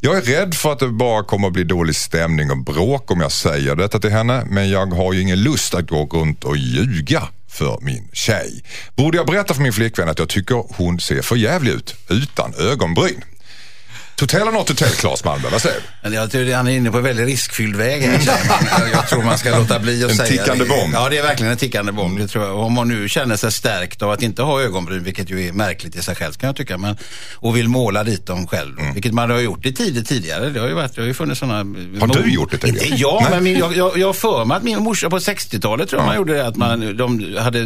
[0.00, 3.20] Jag är rädd för att det bara kommer att bli dålig stämning och bråk om
[3.20, 4.44] jag säger detta till henne.
[4.46, 8.62] Men jag har ju ingen lust att gå runt och ljuga för min tjej.
[8.96, 12.54] Borde jag berätta för min flickvän att jag tycker hon ser för jävlig ut utan
[12.54, 13.24] ögonbryn?
[14.20, 16.14] Totell or not totell, Claes Malmberg, vad säger du?
[16.14, 18.10] Jag tror han är inne på en väldigt riskfylld väg här,
[18.48, 18.80] man.
[18.80, 20.70] Jag- Jag tror man ska låta bli att En säga tickande det.
[20.70, 20.94] bomb.
[20.94, 22.18] Ja, det är verkligen en tickande bomb.
[22.18, 22.58] Det tror jag.
[22.58, 25.96] Om hon nu känner sig stärkt av att inte ha ögonbryn, vilket ju är märkligt
[25.96, 26.96] i sig själv kan jag tycka, men,
[27.34, 28.94] och vill måla dit dem själv, Mm.
[28.94, 30.48] vilket man har gjort i tider tidigare.
[30.50, 31.56] Det har ju, varit, det har ju funnits sådana...
[32.00, 32.68] Har du gjort det?
[32.68, 33.30] Inte jag, Nej.
[33.30, 36.06] men min, jag, jag, jag har för mig att min morsa på 60-talet tror jag
[36.06, 37.58] man gjorde det, att man, de hade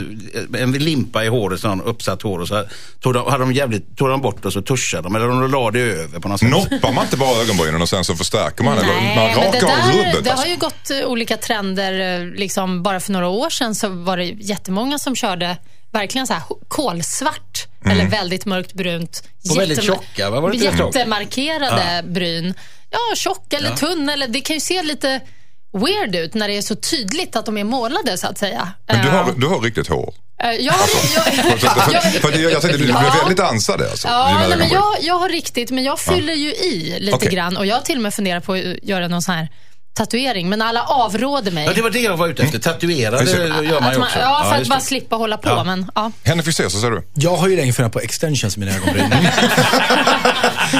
[0.58, 2.64] en limpa i håret, sån uppsatt hår och så
[3.00, 5.70] tog de, hade de jävligt, tog de bort och så tuschade de, eller de la
[5.70, 6.43] det över på något sätt.
[6.50, 8.78] Noppar man inte bara ögonbrynen och sen så förstärker man?
[8.78, 10.24] eller man Nej, men det, rakar av där, rubbet?
[10.24, 10.48] det har alltså.
[10.48, 12.20] ju gått eh, olika trender.
[12.20, 15.56] eh, Liksom, bara för några år sedan så var det jättemånga som körde
[15.92, 19.22] verkligen så här kolsvart eller väldigt mörkt brunt.
[19.50, 20.40] Och väldigt tjocka, va?
[20.40, 20.56] Var det?
[20.56, 22.54] Jättemarkerade bryn.
[22.90, 24.08] Ja, tjock eller tunn.
[24.08, 25.20] Eller, det kan ju se lite
[25.72, 28.72] weird ut när det är så tydligt att de är målade så att säga.
[28.86, 30.14] Men du Eh, har, du har riktigt hår.
[30.42, 30.74] Eh, ja,
[31.14, 33.14] jag, jag, för, för jag, jag tänkte, du blev Ja.
[33.20, 34.08] väldigt ansad alltså.
[34.08, 37.28] Ja, nej, men jag, jag har riktigt, men jag fyller ju i lite Okej.
[37.32, 37.56] grann.
[37.56, 39.48] Och jag har till och med funderat på att göra någon sån här
[39.94, 40.48] tatuering.
[40.48, 41.64] Men alla avråder mig.
[41.66, 42.58] Ja, det var det jag var ute efter.
[42.58, 43.42] Tatuerade Just det.
[43.46, 44.18] gör man Att ju man, också.
[44.18, 44.84] ja, för att just bara det.
[44.84, 45.48] slippa hålla på.
[45.48, 45.64] Ja.
[45.64, 46.10] Men, ja.
[46.24, 47.02] Henrik Fexeus, så säger du?
[47.14, 49.04] Jag har ju länge funderat på extensions i mina ögonbryn.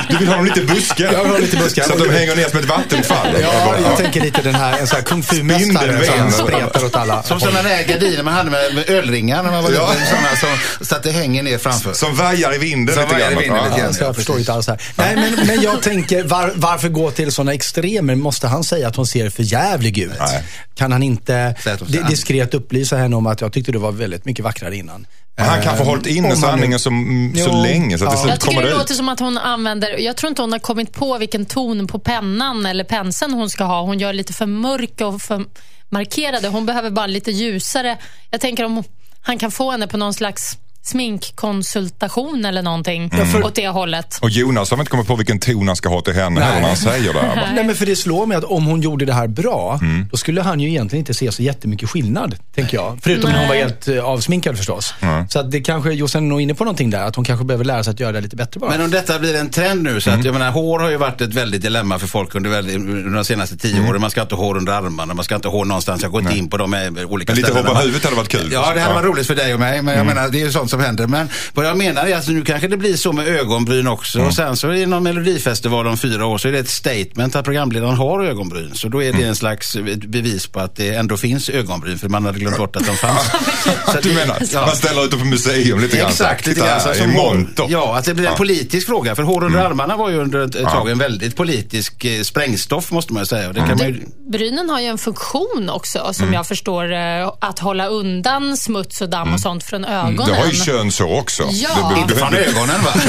[0.09, 1.13] Du vill ha dem lite buskiga?
[1.13, 1.85] Jag vill ha lite buskiga.
[1.85, 3.29] Så att de hänger ner som ett vattenfall?
[3.43, 7.23] Ja, jag tänker lite den här, en sån här kung fu-mästare som spretar åt alla.
[7.23, 9.91] Som sådana där gardiner man hade med, med ölringar när man var Ja.
[9.93, 10.07] liten.
[10.07, 11.93] Sådana som, så att det hänger ner framför.
[11.93, 13.43] Som vajar i vinden Som lite vajar i grann.
[13.43, 13.69] vinden Ja.
[13.69, 13.95] lite grann.
[13.95, 14.81] Så jag förstår inte alls här.
[14.97, 18.15] Nej, men, men jag tänker, var, varför gå till sådana extremer?
[18.15, 20.13] Måste han säga att hon ser för jävlig ut?
[20.21, 20.45] Nej.
[20.75, 24.25] Kan han inte hon di- diskret upplysa henne om att jag tyckte du var väldigt
[24.25, 25.07] mycket vackrare innan?
[25.37, 27.63] Men Han kanske har hållit inne sanningen så, så Jo.
[27.63, 28.19] länge så att Ja.
[28.19, 28.79] slut Jag tycker kommer det det ut.
[28.79, 31.99] låter som att hon använder, jag tror inte hon har kommit på vilken ton på
[31.99, 33.83] pennan eller penseln hon ska ha.
[33.83, 35.45] Hon gör lite för mörka och för
[35.89, 36.49] markerade.
[36.49, 37.99] Hon behöver bara lite ljusare.
[38.31, 38.85] Jag tänker om
[39.23, 43.11] han kan få henne på någon slags sminkkonsultation eller någonting
[43.45, 44.19] åt det hållet.
[44.23, 46.69] Och Jonas har inte kommit på vilken ton han ska ha till henne heller när
[46.69, 47.21] han säger det.
[47.35, 47.53] här?
[47.55, 50.07] Nej men för det slår mig att om hon gjorde det här bra, Mm.
[50.11, 52.99] då skulle han ju egentligen inte se så jättemycket skillnad, tänker jag.
[53.03, 54.95] Förutom när hon var helt eh, avsminkad förstås.
[55.29, 57.65] Så att det kanske, Jossan är nog inne på någonting där, att hon kanske behöver
[57.65, 58.71] lära sig att göra det lite bättre bara.
[58.71, 60.21] Men om detta blir en trend nu, så Mm.
[60.21, 63.11] att jag menar, hår har ju varit ett väldigt dilemma för folk under, väldigt, under
[63.15, 63.89] de senaste tio Mm.
[63.91, 64.01] åren.
[64.01, 66.03] Man ska inte ha hår under armarna, man ska inte ha hår någonstans.
[66.03, 67.69] Jag går inte in på de eh, olika Men lite ställena.
[67.69, 68.49] hår på huvudet hade varit kul.
[68.53, 70.15] Ja, det hade varit roligt för dig och mig, men jag Mm.
[70.17, 71.07] menar, det är ju sånt som händer.
[71.07, 74.19] Men vad jag menar är att nu kanske det blir så med ögonbryn också.
[74.19, 74.29] Mm.
[74.29, 77.45] Och sen så är någon melodifestival om fyra år så är det ett statement att
[77.45, 78.71] programledaren har ögonbryn.
[78.75, 79.29] Så då är det Mm.
[79.29, 82.87] en slags bevis på att det ändå finns ögonbryn, för man hade glömt bort att
[82.87, 83.31] de fanns.
[83.87, 84.61] Så att Du menar, ja.
[84.67, 86.09] man ställer ut på museum lite grann.
[86.11, 86.81] Exakt, lite grann.
[86.81, 87.67] Så i som.
[87.69, 88.37] Ja, att det blir en Ja.
[88.37, 89.15] politisk fråga.
[89.15, 89.71] För hår under Mm.
[89.73, 90.71] armarna var ju under ett, ett Ja.
[90.71, 93.49] tag en väldigt politisk eh, sprängstoff måste man ju säga.
[93.49, 94.01] Och det kan man ju,
[94.33, 99.09] Brynen har ju en funktion också, som jag förstår, eh, att hålla undan smuts och
[99.11, 100.17] damm och sånt från ögonen.
[100.17, 101.49] Det har ju könshår också.
[101.53, 101.93] Ja.
[101.95, 102.91] Det- inte från ögonen va?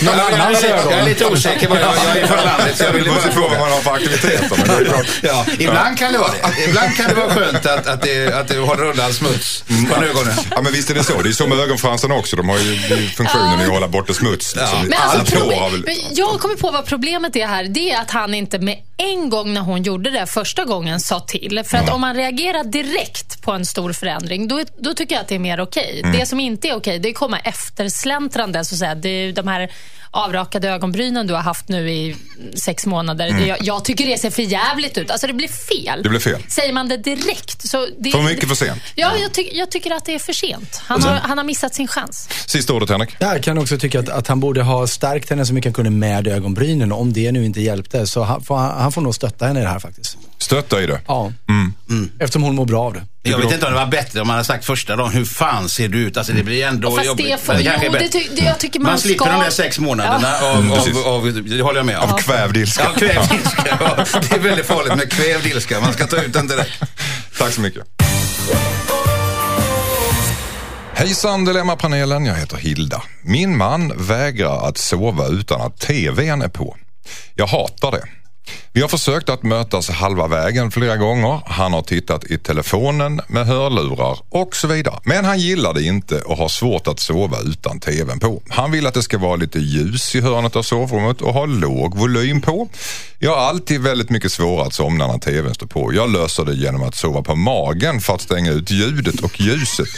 [0.00, 0.92] Någon jag, annans är, ögon.
[0.92, 1.80] jag är lite osäker på det.
[1.80, 4.50] Jag är från landet så jag vill bara på vad man har för aktiviteter.
[4.56, 5.06] Men det är klart.
[5.22, 6.64] Ja, ibland kan det vara det.
[6.64, 10.34] Ibland kan det vara skönt att, att, det, att det håller undan smuts från ögonen.
[10.50, 11.22] Ja men visst är det så.
[11.22, 12.36] Det är så med ögonfransarna också.
[12.36, 12.76] De har ju
[13.08, 14.56] funktionen att hålla borta smuts.
[14.56, 14.78] Liksom.
[14.88, 15.82] Men alltså, väl...
[15.86, 17.64] men jag kommer på vad problemet är här.
[17.64, 21.20] Det är att han inte med en gång när hon gjorde det första gången sa
[21.20, 21.62] till.
[21.66, 25.28] För att om man reagerar direkt på en stor förändring, då, då tycker jag att
[25.28, 25.81] det är mer okej.
[25.90, 26.12] Mm.
[26.12, 28.64] Det som inte är okej, det är att komma eftersläntrande.
[28.64, 28.94] Så att säga.
[28.94, 29.70] Det är de här
[30.14, 32.16] avrakade ögonbrynen du har haft nu i
[32.54, 33.32] sex månader.
[33.32, 35.10] Det, jag, jag tycker det ser för jävligt ut.
[35.10, 35.88] Alltså det blir fel.
[35.88, 36.02] Mm.
[36.02, 36.42] Det blir fel.
[36.48, 37.86] Säger man det direkt så...
[37.98, 38.82] Det, För mycket för sent.
[38.94, 40.82] Ja, jag, ty, jag tycker att det är för sent.
[40.84, 42.28] Han, har, han har missat sin chans.
[42.46, 43.16] Sista ordet Henrik.
[43.18, 45.90] Jag kan också tycka att, att han borde ha stärkt henne så mycket han kunde
[45.90, 46.92] med ögonbrynen.
[46.92, 49.62] Och om det nu inte hjälpte så han, får, han får nog stötta henne i
[49.62, 50.18] det här faktiskt.
[50.38, 51.00] Stötta i det.
[51.06, 51.32] Ja.
[51.48, 52.10] Mm.
[52.18, 53.02] Eftersom hon mår bra av det.
[53.22, 55.68] Jag vet inte om det var bättre om man hade sagt första dagen, hur fan
[55.68, 56.16] ser du ut?
[56.16, 57.26] Alltså det blir ändå jobbigt.
[57.46, 59.32] det jo, det, ty, det, jag tycker man, Man slipper ska...
[59.32, 60.40] de där sex månaderna Ja.
[60.42, 62.10] av, av, av, det håller jag med om.
[62.10, 62.82] Av kvävdilska.
[62.82, 63.78] Ja, kvävdilska.
[63.80, 65.80] Ja, det är väldigt farligt med kvävdilska.
[65.80, 66.82] Man ska ta ut den direkt.
[67.38, 67.82] Tack så mycket.
[70.94, 73.02] Hejsan Dilemmapanelen, jag heter Hilda.
[73.22, 76.76] Min man vägrar att sova utan att TVn är på.
[77.34, 78.04] Jag hatar det.
[78.72, 81.40] Vi har försökt att mötas halva vägen flera gånger.
[81.46, 85.00] Han har tittat i telefonen med hörlurar och så vidare.
[85.04, 88.42] Men han gillar det inte och har svårt att sova utan TVn på.
[88.48, 91.98] Han vill att det ska vara lite ljus i hörnet av sovrummet och ha låg
[91.98, 92.68] volym på.
[93.18, 95.94] Jag har alltid väldigt mycket svårare att somna när TVn står på.
[95.94, 99.88] Jag löser det genom att sova på magen för att stänga ut ljudet och ljuset.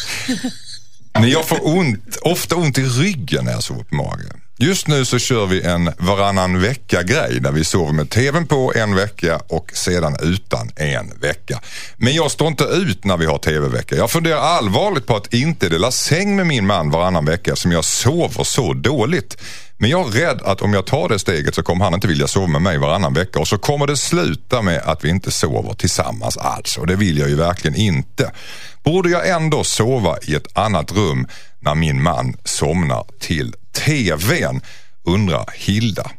[1.12, 4.40] Men jag får ont, ofta ont i ryggen när jag sover på magen.
[4.58, 8.94] Just nu så kör vi en varannan vecka-grej där vi sover med TVn på en
[8.94, 11.60] vecka och sedan utan en vecka.
[11.96, 13.96] Men jag står inte ut när vi har TV-vecka.
[13.96, 17.84] Jag funderar allvarligt på att inte dela säng med min man varannan vecka som jag
[17.84, 19.36] sover så dåligt.
[19.76, 22.26] Men jag är rädd att om jag tar det steget så kommer han inte vilja
[22.26, 25.74] sova med mig varannan vecka och så kommer det sluta med att vi inte sover
[25.74, 28.32] tillsammans alls och det vill jag ju verkligen inte.
[28.84, 31.26] Borde jag ändå sova i ett annat rum
[31.60, 34.60] när min man somnar till TVn?
[35.06, 36.10] Undrar Hilda.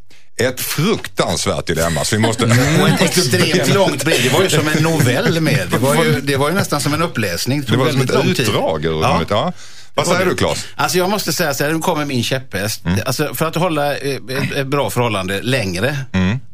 [0.42, 2.46] Ett fruktansvärt dilemma så vi måste...
[2.82, 4.24] Och ett extremt långt brev.
[4.24, 5.68] Det var ju som en novell med.
[5.72, 7.62] Det var ju, det var ju nästan som en uppläsning.
[7.62, 9.22] Det, Det var som ett utdrag ur Ja.
[9.30, 9.54] ja.
[9.94, 10.66] Vad säger du Claes?
[10.76, 12.86] Alltså jag måste säga så här, nu kommer min käpphäst.
[12.86, 13.00] Mm.
[13.06, 15.98] Alltså för att hålla eh, ett, ett bra förhållande längre,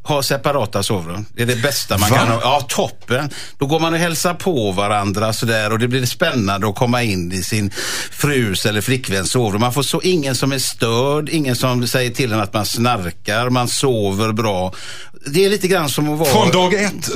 [0.04, 1.26] ha separata sovrum.
[1.34, 2.10] Det är det bästa man.
[2.10, 2.18] Va?
[2.18, 2.40] kan ha.
[2.42, 3.30] Ja, toppen.
[3.58, 7.32] Då går man och hälsar på varandra sådär och det blir spännande att komma in
[7.32, 7.72] i sin
[8.12, 9.62] frus eller flickväns sovrum.
[9.62, 13.50] Man får så ingen som är störd, ingen som säger till en att man snarkar,
[13.50, 14.74] man sover bra.
[15.26, 16.30] Det är lite grann som att vara...
[16.30, 17.10] Från dag ett,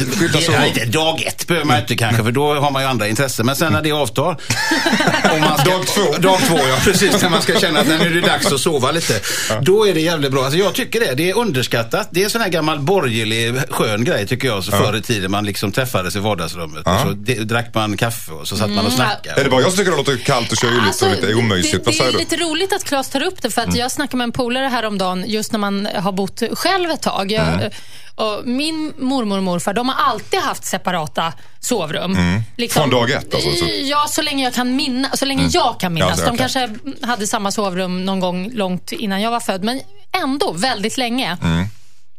[0.49, 3.45] Ja, inte dag ett behöver man inte kanske, för då har man ju andra intressen.
[3.45, 4.37] Men sen när det avtar.
[5.59, 6.17] ska, Dag två.
[6.21, 7.21] Dag två, ja precis.
[7.21, 9.19] När man ska känna att nej, nu är det dags att sova lite.
[9.61, 10.43] Då är det jävligt bra.
[10.43, 11.13] Alltså, jag tycker det.
[11.15, 12.07] Det är underskattat.
[12.11, 14.63] Det är en sån här gammal borgerlig skön grej tycker jag.
[14.63, 16.87] Så Förr i tiden man liksom träffades i vardagsrummet.
[16.87, 19.39] Och så d- drack man kaffe och så satt man och snackade.
[19.39, 21.85] Är det bara jag som tycker det låter kallt och kyligt Alltså, och lite omysigt?
[21.85, 22.19] Det, det säger är du?
[22.19, 25.23] lite roligt att Claes tar upp det för att jag snackade med en polare häromdagen
[25.27, 27.31] just när man har bott själv ett tag.
[27.31, 27.73] Jag,
[28.15, 32.17] och min mormor och morfar de har alltid haft separata sovrum.
[32.57, 35.19] Liksom, Från dag ett, alltså, så- Ja, så länge jag kan minnas.
[35.19, 36.09] Så länge jag kan minnas.
[36.19, 36.69] Ja, så- de kanske
[37.01, 39.81] hade samma sovrum någon gång långt innan jag var född, men
[40.23, 41.37] ändå väldigt länge.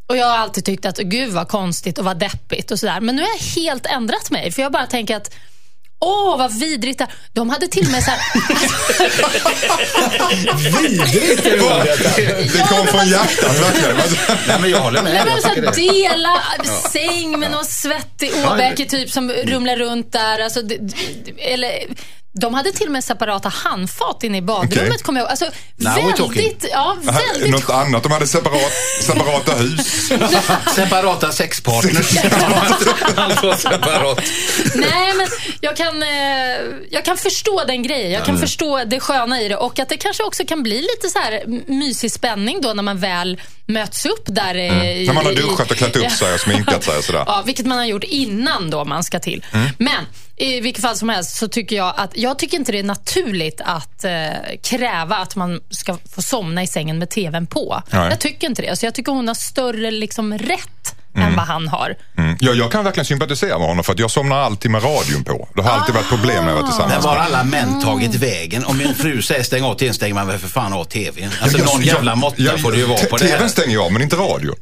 [0.09, 3.01] Och Jag har alltid tyckt att gud vad konstigt och vad deppigt och sådär.
[3.01, 4.53] Men nu har jag helt ändrat mig.
[4.53, 5.35] För jag bara tänker att
[6.01, 7.07] Åh, vad vidrigt det.
[7.33, 8.21] De hade till och med så här...
[11.13, 12.17] Vidrigt det ordet.
[12.53, 13.97] Det kom från hjärtat verkligen.
[14.49, 15.15] Nej, men jag håller med.
[15.15, 16.43] Nej, men så här, dela
[16.93, 20.39] säng med någon svettig åbäke typ som rumlar runt där.
[20.39, 20.61] Alltså,
[21.39, 21.71] eller,
[22.41, 24.99] De hade till och med separata handfat inne i badrummet, Okej.
[25.03, 25.31] kommer jag ihåg.
[25.31, 25.45] Alltså,
[25.77, 25.95] Now
[26.29, 28.73] väldigt, ja, väldigt Något annat, de hade separat,
[29.03, 30.09] separata hus.
[30.75, 32.17] Separata sexpartners.
[33.17, 34.21] Allt var separat.
[34.75, 35.27] Nej, men
[35.61, 36.09] jag kan, eh,
[36.91, 38.11] jag kan förstå den grejen.
[38.11, 41.09] Jag kan förstå det sköna i det och att det kanske också kan bli lite
[41.09, 44.55] så här mysig spänning då när man väl möts upp där.
[44.55, 47.25] eh, i- När man har duschat och klätt upp sig och sminkat sig sådär.
[47.27, 49.45] Ja, vilket man har gjort innan då man ska till.
[49.53, 49.67] Mm.
[49.79, 50.05] Men
[50.37, 53.61] i vilket fall som helst så tycker jag att jag tycker inte det är naturligt
[53.65, 54.13] att eh,
[54.63, 57.83] kräva att man ska få somna i sängen med tvn på.
[57.91, 58.09] Nej.
[58.11, 58.69] Jag tycker inte det.
[58.69, 61.95] Alltså, jag tycker hon har större liksom, rätt än vad han har.
[62.19, 62.37] Mm.
[62.41, 65.49] Ja, jag kan verkligen sympatisera med honom för att jag somnar alltid med radion på.
[65.55, 68.65] Det har alltid varit problem när jag varit tillsammans var med alla män tagit vägen.
[68.65, 71.31] Om min fru säger stäng av tvn, stänger man väl för fan av tvn.
[71.41, 73.49] Alltså någon jävla måtta får det ju vara på det TVn här.
[73.49, 74.57] stänger jag, men inte radion.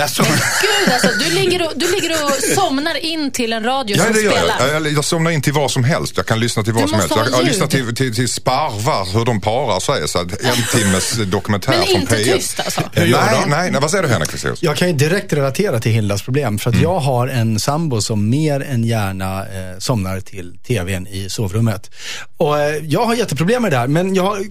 [0.00, 4.04] Alltså, Gud, alltså, du, ligger och, du ligger och somnar in till en radio Ja,
[4.04, 4.54] som det gör spelar.
[4.72, 4.86] jag.
[4.86, 4.92] jag.
[4.92, 6.16] Jag somnar in till vad som helst.
[6.16, 7.16] Jag kan lyssna till vad Du som helst.
[7.16, 10.08] Jag, jag lyssnar till, till, till sparvar, hur de parar sig.
[10.08, 12.34] Så att en timmes dokumentär Men från inte P1.
[12.34, 12.80] tyst, alltså?
[12.92, 14.62] Hur gör nej, nej, nej, vad säger du Henrik Fexeus?
[14.62, 16.58] Jag kan ju direkt relatera till Hildas problem.
[16.58, 21.30] För att jag har en sambo som mer än gärna eh, somnar till tvn i
[21.30, 21.90] sovrummet.
[22.36, 23.86] Och eh, jag har jätteproblem med det här.
[23.86, 24.44] Men jag har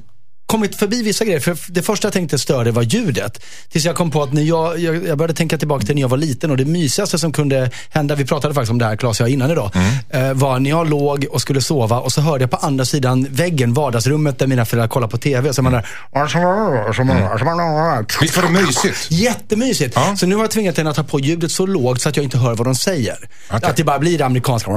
[0.47, 1.39] kommit förbi vissa grejer.
[1.39, 3.43] För det första jag tänkte störa var ljudet.
[3.69, 6.09] Tills jag kom på att när jag, jag, jag började tänka tillbaka till när jag
[6.09, 9.19] var liten och det mysigaste som kunde hända, vi pratade faktiskt om det här Claes
[9.19, 9.71] och jag innan idag,
[10.09, 13.27] eh, var när jag låg och skulle sova och så hörde jag på andra sidan
[13.29, 15.53] väggen, vardagsrummet där mina föräldrar kollar på TV.
[15.53, 15.87] Så man där,
[18.21, 19.11] Visst var det mysigt?
[19.11, 19.95] Jättemysigt.
[19.95, 20.15] Ja.
[20.17, 22.23] Så nu har jag tvingat henne att ta på ljudet så lågt så att jag
[22.23, 23.17] inte hör vad de säger.
[23.51, 23.69] Okej.
[23.69, 24.71] Att det bara blir det amerikanska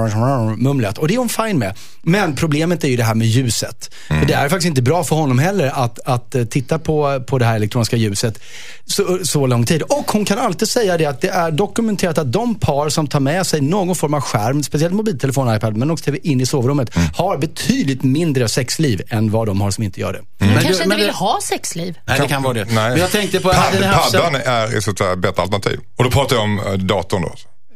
[0.56, 0.98] mumlet.
[0.98, 1.76] Och det är hon fine med.
[2.02, 3.90] Men problemet är ju det här med ljuset.
[4.08, 4.20] Mm.
[4.20, 7.38] För det är faktiskt inte bra för honom heller att, att eh, titta på, på
[7.38, 8.38] det här elektroniska ljuset
[8.86, 9.82] så, så lång tid.
[9.82, 13.20] Och hon kan alltid säga det att det är dokumenterat att de par som tar
[13.20, 16.96] med sig någon form av skärm, speciellt mobiltelefon, iPad, men också TV in i sovrummet,
[16.96, 17.08] Mm.
[17.16, 20.20] har betydligt mindre sexliv än vad de har som inte gör det.
[20.38, 21.98] Men Kanske du- inte vill det- ha sexliv.
[22.06, 22.64] nej, det kan vara det.
[22.64, 22.90] Nej.
[22.90, 23.48] Men jag tänkte på...
[23.48, 25.80] Pad, paddan är ett sånt bättre alternativ.
[25.98, 27.32] Och då pratar jag om eh, datorn då.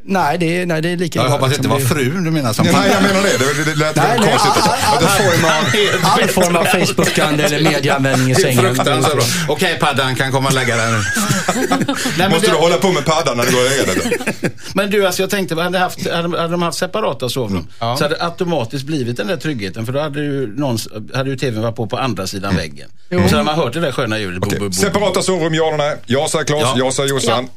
[0.07, 2.53] Nej, det är, nej, det är lika Jag hoppas det inte var frun du menar
[2.53, 3.39] som Nej, jag menar det.
[3.39, 4.63] Det, det lät Nej, konstigt.
[4.65, 8.75] all, Att all, det får all, form av Facebookande eller medieanvändning i sängen.
[8.75, 9.25] fruktansvärt bra.
[9.49, 12.29] Okej, paddan kan komma och lägga den nu.
[12.29, 14.51] Måste du hålla på med paddan när du går och lägger dig?
[14.75, 18.09] Men du, alltså jag tänkte, hade, haft, hade, hade de haft separata sovrum så hade
[18.09, 19.87] det automatiskt blivit den där tryggheten.
[19.87, 20.79] För då hade ju, någon,
[21.15, 22.89] hade ju tvn varit på på andra sidan väggen.
[23.11, 24.41] Så hade man hört det där sköna ljudet.
[24.41, 24.59] bo, Okej.
[24.59, 24.73] bo, bo.
[24.73, 25.97] Separata sovrum, ja eller nej?
[26.07, 26.75] Jag säger Claes, Ja.
[26.77, 27.49] jag säger Jossan.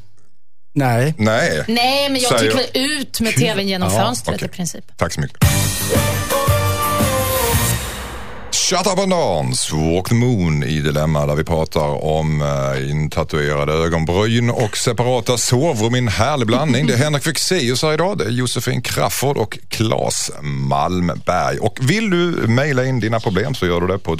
[0.77, 1.13] Nej.
[1.17, 1.63] Nej.
[1.67, 4.47] Nej, men jag Säger tycker väl ut med tvn genom Ja, fönstret okej.
[4.47, 4.97] i princip.
[4.97, 5.37] Tack så mycket.
[8.51, 13.73] Shut up and dance, Walk the Moon i Dilemma där vi pratar om uh, intatuerade
[13.73, 16.87] ögonbryn och separata sovrum i en härlig blandning.
[16.87, 21.57] Det är Henrik Fexeus här idag, det är Josefin Crafoord och Claes Malmberg.
[21.59, 24.15] Och vill du mejla in dina problem så gör du det på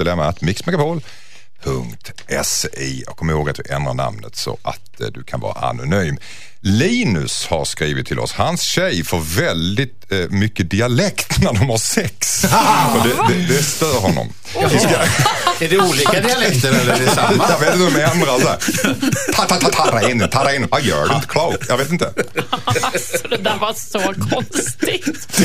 [1.63, 3.03] dilemma.mixmegapol.se.
[3.07, 6.17] Och kom ihåg att du ändrar namnet så att eh, du kan vara anonym.
[6.67, 8.33] Linus har skrivit till oss.
[8.33, 12.43] Hans tjej får väldigt eh, mycket dialekt när de har sex.
[12.95, 14.33] och det, det, det stör honom.
[14.71, 14.89] Vi ska,
[15.59, 17.45] Är det olika dialekter eller är det samma?
[17.49, 18.57] jag vet inte om de ändrar så här.
[19.33, 20.67] Ta, ta, ta, ta in, ta in.
[20.71, 21.57] Vad gör du inte Claude?
[21.69, 22.13] Jag vet inte.
[22.65, 25.39] Alltså, det där var så konstigt.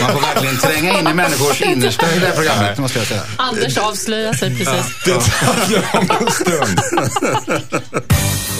[0.00, 3.22] Man får verkligen tränga in i människors innersta i det här programmet, måste jag säga.
[3.36, 5.04] Anders avslöjar sig precis.
[5.04, 6.80] Det tar jag om en stund.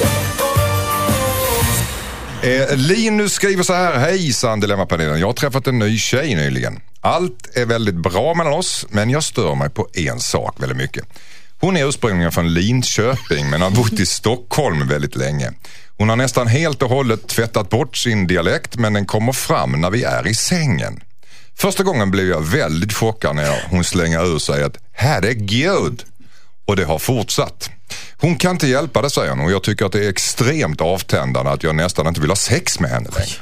[2.42, 3.98] Eh, Linus skriver så här.
[3.98, 5.20] Hejsan Dilemmapanelen.
[5.20, 6.80] Jag har träffat en ny tjej nyligen.
[7.00, 11.04] Allt är väldigt bra mellan oss men jag stör mig på en sak väldigt mycket.
[11.60, 15.52] Hon är ursprungligen från Linköping men har bott i Stockholm väldigt länge.
[15.98, 19.90] Hon har nästan helt och hållet tvättat bort sin dialekt men den kommer fram när
[19.90, 21.00] vi är i sängen.
[21.54, 26.04] Första gången blev jag väldigt chockad när hon slänger ur sig att herregud.
[26.64, 27.70] Och det har fortsatt.
[28.16, 31.50] Hon kan inte hjälpa det säger hon och jag tycker att det är extremt avtändande
[31.50, 33.40] att jag nästan inte vill ha sex med henne längre.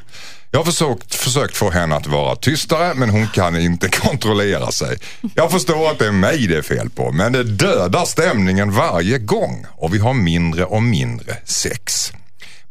[0.50, 4.98] Jag har försökt, försökt få henne att vara tystare men hon kan inte kontrollera sig.
[5.34, 9.18] Jag förstår att det är mig det är fel på men det dödar stämningen varje
[9.18, 12.12] gång och vi har mindre och mindre sex.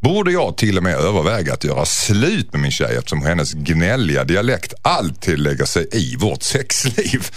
[0.02, 4.24] Borde jag till och med överväga att göra slut med min tjej eftersom hennes gnälliga
[4.24, 7.28] dialekt alltid lägger sig i vårt sexliv?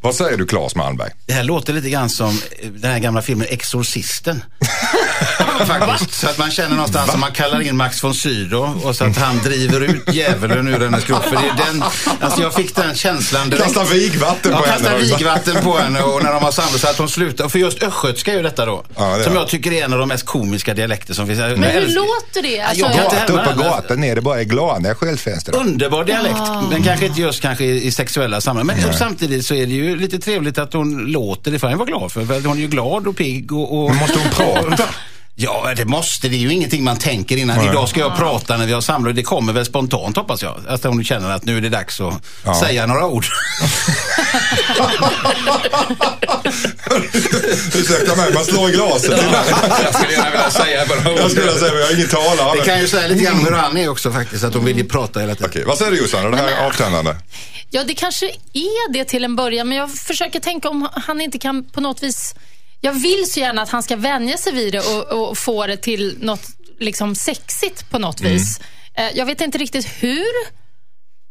[0.00, 1.10] Vad säger du Claes Malmberg?
[1.26, 4.44] Det här låter lite grann som eh, den här gamla filmen Exorcisten.
[5.66, 6.14] Faktiskt.
[6.14, 9.16] Så att man känner någonstans att man kallar in Max von Sydow och så att
[9.16, 11.24] han driver ut djävulen ur hennes kropp.
[11.24, 11.84] För det är den,
[12.20, 13.64] alltså jag fick den känslan direkt.
[13.64, 15.02] Kastar vigvatten Ja, på kastar henne.
[15.02, 15.16] också.
[15.16, 17.48] vigvatten på henne och när de har samlat så att hon slutar.
[17.48, 18.84] För just östgötska är ju detta då.
[18.96, 21.38] Ja, det är som jag tycker är en av de mest komiska dialekter som finns.
[21.38, 22.60] Men hur låter det?
[22.60, 25.56] Alltså, jag Gatan upp härma på gatan nere bara i glada skyltfönster.
[25.56, 26.38] Underbar dialekt,
[26.70, 28.82] men kanske inte just kanske i, sexuella sammanhang.
[28.86, 31.58] Men samtidigt så är det ju lite trevligt att hon låter det.
[31.58, 32.46] får jag vara glad för.
[32.46, 33.78] hon är ju glad och pigg och...
[33.82, 33.88] och...
[33.90, 34.81] Men måste hon prata?
[35.34, 36.28] Ja, det måste.
[36.28, 37.56] Det är ju ingenting man tänker innan.
[37.58, 37.68] Nej.
[37.68, 39.16] Idag ska jag prata när vi har samlat.
[39.16, 40.60] Det kommer väl spontant hoppas jag.
[40.68, 42.14] Att hon känner att nu är det dags att
[42.44, 42.60] Ja.
[42.60, 43.26] säga några ord.
[47.74, 49.10] Ursäkta mig, man slår i glaset.
[49.84, 52.58] jag skulle gärna vilja säga bara Jag skulle vilja säga, men jag är ingen talare.
[52.58, 54.44] Det kan ju säga lite grann hur han är också faktiskt.
[54.44, 55.50] Att hon vill ju prata hela tiden.
[55.50, 56.26] Okej, vad säger du Jossan?
[56.26, 57.14] Är det här avtändande?
[57.70, 61.38] Ja, det kanske är det till en början, men jag försöker tänka om han inte
[61.38, 62.34] kan på något vis...
[62.84, 65.76] Jag vill så gärna att han ska vänja sig vid det och, och få det
[65.76, 66.42] till något
[66.80, 68.60] liksom sexigt på något vis.
[68.94, 70.62] Eh, Jag vet inte riktigt hur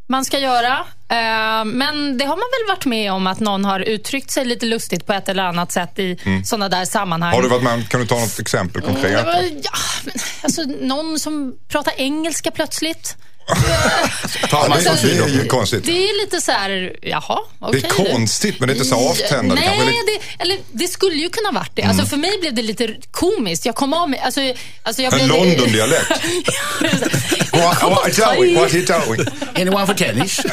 [0.09, 0.73] man ska göra,
[1.09, 4.65] eh, men det har man väl varit med om att någon har uttryckt sig lite
[4.65, 7.33] lustigt på ett eller annat sätt i sådana där sammanhang.
[7.35, 9.25] Har du varit med om- Kan du ta något exempel konkret?
[9.25, 13.17] var, ja, alltså, någon som pratar engelska plötsligt.
[13.47, 15.85] Ja, det, Alltså, det är ju konstigt.
[15.85, 17.83] Det är lite så här, jaha, Det okej.
[17.85, 19.55] är konstigt, men det är inte så avtändande.
[19.55, 20.19] Nej, Kanske lite- Mm.
[20.37, 21.83] det, eller, det skulle ju kunna varit det.
[21.83, 23.65] Alltså, för mig blev det lite komiskt.
[23.65, 24.19] Jag kom av mig...
[24.19, 24.41] Alltså,
[24.83, 26.09] alltså, jag En blev, London-dialekt.
[27.53, 29.25] What, what he doing?
[29.55, 30.39] Anyone for tennis?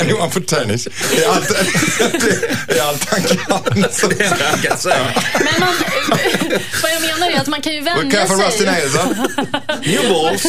[0.00, 0.88] Anyone for tennis.
[1.16, 1.48] Det är allt,
[2.68, 3.38] det är allt han kan.
[3.92, 5.74] Så- Men man,
[6.82, 8.66] vad jag menar är att man kan ju Look vänja careful Rusty sig.
[8.66, 8.94] Nails,
[10.08, 10.44] balls.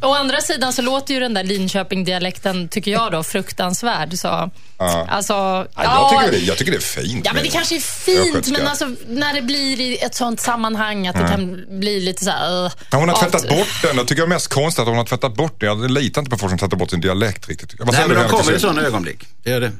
[0.02, 4.18] Å andra sidan så låter ju den där Linköping-dialekten, tycker jag då, fruktansvärd.
[4.18, 5.06] Så, Ja.
[5.10, 7.26] alltså, Ja, jag, tycker det, jag tycker det är fint.
[7.26, 11.06] Ja, men det kanske är fint, men alltså, när det blir i ett sånt sammanhang
[11.06, 12.64] att det kan bli lite så här...
[12.64, 13.96] Uh, Ja, Hon har tvättat bort den.
[13.96, 15.68] Jag tycker jag är mest konstigt att hon har tvättat bort den.
[15.68, 17.74] Jag litar inte på folk som tvättar bort sin dialekt riktigt.
[17.78, 19.18] Vad Nej, men de kommer i sådana ögonblick.
[19.42, 19.72] Det gör det.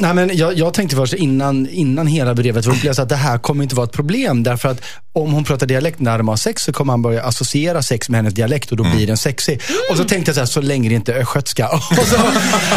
[0.00, 3.62] Nej, men jag, jag tänkte först innan, innan hela brevet var att det här kommer
[3.62, 4.42] inte vara ett problem.
[4.42, 7.82] Därför att om hon pratar dialekt när de har sex så kommer han börja associera
[7.82, 9.60] sex med hennes dialekt och då blir den sexig.
[9.90, 11.68] Och så tänkte jag så här, så länge det inte är östgötska.
[11.90, 12.16] Och så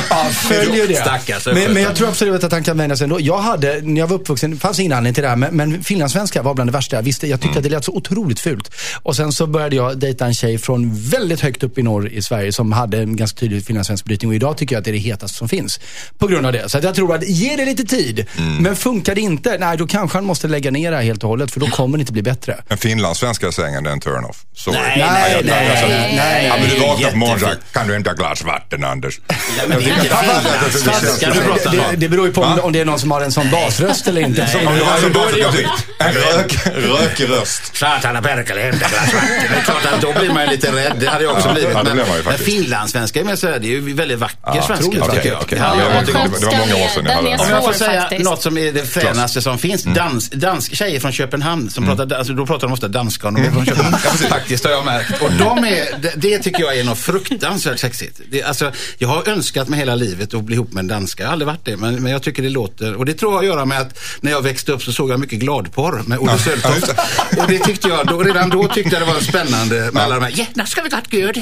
[0.09, 0.95] ja, följer det.
[0.95, 3.19] Stackars Men, men jag tror absolut att han kan vänja sig ändå.
[3.19, 5.83] Jag hade, när jag var uppvuxen, det fanns ingen anledning till det här, men, men
[5.83, 7.27] finlandssvenska var bland det värsta jag visste.
[7.27, 8.71] Jag tyckte att det lät så otroligt fult.
[9.03, 12.21] Och sen så började jag dejta en tjej från väldigt högt upp i norr i
[12.21, 14.29] Sverige som hade en ganska tydlig finlandssvensk brytning.
[14.29, 15.79] Och idag tycker jag att det är det hetaste som finns.
[16.17, 16.69] På grund av det.
[16.69, 18.25] Så att jag tror att ge det lite tid.
[18.59, 21.29] Men funkar det inte, nej då kanske han måste lägga ner det här helt och
[21.29, 22.57] hållet för då kommer det inte bli bättre.
[22.67, 24.37] En finlandssvenska sängen, det är en turn-off.
[24.55, 24.77] Sorry.
[24.77, 27.95] Nej, nej, nej, alltså, nej, nej, Ja, men du vaknar på morgonen och kan du
[27.95, 29.19] inte ha glas vatten Anders?
[29.27, 29.35] Ja,
[29.67, 31.99] men inte finlandssvenska du pratar om.
[31.99, 34.21] det, beror ju på om, om det är någon som har en sån basröst eller
[34.21, 34.47] inte.
[34.47, 35.03] Som om du har en
[35.97, 37.77] en rök, rökig röst.
[37.77, 39.29] Satana perkele, hämta glas vatten.
[39.49, 40.95] Det är klart att då blir man ju lite rädd.
[40.99, 41.73] Det hade jag också blivit.
[41.73, 46.30] Men, men finlandssvenska är mer sådär, det är ju väldigt vacker svenska tycker jag.
[46.39, 47.43] Det Ja, var många år sedan jag Den är det.
[47.43, 48.23] Om jag får säga faktiskt.
[48.23, 49.83] något som är det fränaste som finns.
[49.83, 53.41] Dans, dans, tjejer från Köpenhamn, som pratar, alltså, då pratar de ofta danska om de
[53.41, 53.97] är från Köpenhamn.
[54.29, 55.21] Faktiskt har jag märkt.
[55.21, 58.21] Och de är, det, det tycker jag är något fruktansvärt sexigt.
[58.31, 61.23] Det, alltså, jag har önskat mig hela livet att bli ihop med en danska.
[61.23, 62.95] Jag har aldrig varit det, men, men jag tycker det låter.
[62.95, 65.09] Och det tror jag har att göra med att när jag växte upp så såg
[65.09, 66.89] jag mycket gladporr med Olle Söltoft.
[67.37, 70.23] Och det tyckte jag, då, redan då tyckte jag det var spännande med alla de
[70.23, 71.41] här, ja, nu ska vi gott göra det.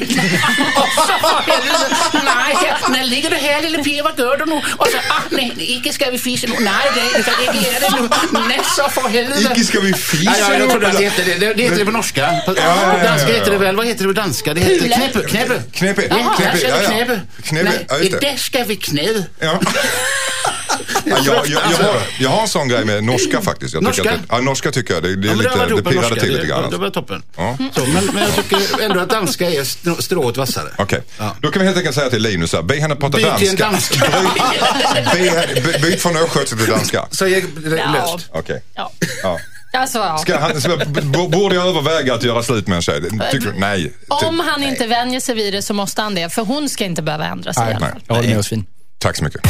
[2.26, 2.56] Nej,
[2.90, 4.62] när ligger du här lille Pia, vad gör du nu?
[4.80, 6.54] Och så, ah, nej, ikke ska vi fisa nu.
[6.60, 8.40] Nej, det, det inte göra det nu.
[8.48, 9.42] Nej, så för helvete.
[9.52, 10.68] Icke ska vi fisa Ja, ja, jag nu.
[10.68, 11.36] trodde att det hette det.
[11.40, 12.30] Det, det heter det på norska.
[12.46, 13.40] På, ja, ja, på danska ja, ja.
[13.40, 14.54] heter det väl, vad heter det på danska?
[14.54, 15.20] Det heter knäppe.
[15.30, 15.62] Knäppe.
[15.74, 17.22] Knäppe, Ja, knäppe, där ska vi knäppe.
[17.44, 18.40] Knäppe, ja, Nej, just det.
[18.40, 19.24] ska vi knäppe.
[19.40, 19.60] Ja.
[21.10, 23.74] Ja, jag, jag, jag, har, jag har en sån grej med norska faktiskt.
[23.74, 24.16] Jag tycker Norska?
[24.16, 25.04] Att det, ja, norska tycker jag.
[25.04, 26.16] Det, det, är Ja, lite, det med pirrade norska.
[26.16, 26.70] till lite Det- grann.
[26.72, 27.24] Det var toppen.
[27.38, 27.58] Ja.
[27.76, 30.70] Så, men, men jag tycker ändå att danska är strå- strået vassare.
[30.78, 31.36] Okej, Ja.
[31.42, 33.56] då kan vi helt enkelt säga till Linus här, be henne prata Byt till en
[33.56, 34.06] danska.
[34.06, 35.14] danska.
[35.14, 37.08] Byt, by, byt från östgötska till danska.
[37.20, 37.92] Det Ja.
[37.94, 38.28] löst.
[38.32, 38.64] Okej.
[38.76, 38.92] Ja.
[39.24, 39.40] Ja.
[39.74, 40.18] Alltså, ja.
[40.18, 43.02] Ska han, ska, b- borde jag överväga att göra slut med en tjej?
[43.32, 43.94] Tycker, nej.
[44.08, 47.02] Om han inte vänjer sig vid det så måste han det, för hon ska inte
[47.02, 48.02] behöva ändra sig i alla Nej, fall.
[48.08, 48.66] jag håller med.
[49.00, 49.42] Tack så mycket.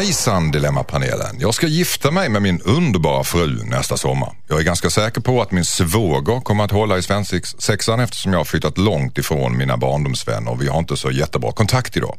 [0.00, 1.36] Hejsan Dilemmapanelen.
[1.40, 4.32] Jag ska gifta mig med min underbara fru nästa sommar.
[4.48, 8.40] Jag är ganska säker på att min svåger kommer att hålla i svensexan eftersom jag
[8.40, 12.18] har flyttat långt ifrån mina barndomsvänner och vi har inte så jättebra kontakt idag.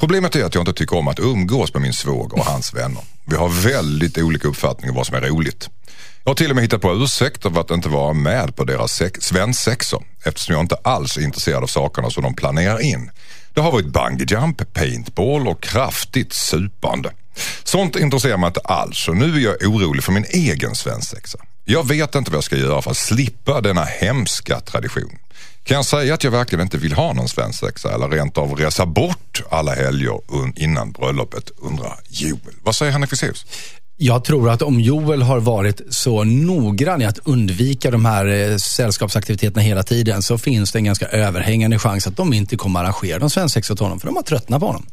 [0.00, 3.02] Problemet är att jag inte tycker om att umgås med min svåger och hans vänner.
[3.26, 5.68] Vi har väldigt olika uppfattningar om vad som är roligt.
[6.24, 8.92] Jag har till och med hittat på ursäkter för att inte vara med på deras
[8.92, 13.10] sex- svensexor eftersom jag inte alls är intresserad av sakerna som de planerar in.
[13.54, 17.12] Det har varit bungee jump, paintball och kraftigt supande.
[17.64, 21.38] Sånt intresserar mig inte alls och nu är jag orolig för min egen svensexa.
[21.64, 25.18] Jag vet inte vad jag ska göra för att slippa denna hemska tradition.
[25.64, 28.86] Kan jag säga att jag verkligen inte vill ha någon svensexa eller rent av resa
[28.86, 30.20] bort alla helger
[30.56, 32.54] innan bröllopet, undrar Joel.
[32.62, 33.46] Vad säger Henrik Fexeus?
[33.96, 38.56] Jag tror att om Joel har varit så noggrann i att undvika de här eh,
[38.56, 43.18] sällskapsaktiviteterna hela tiden så finns det en ganska överhängande chans att de inte kommer arrangera
[43.18, 44.86] någon svensexa åt honom för de har tröttnat på honom.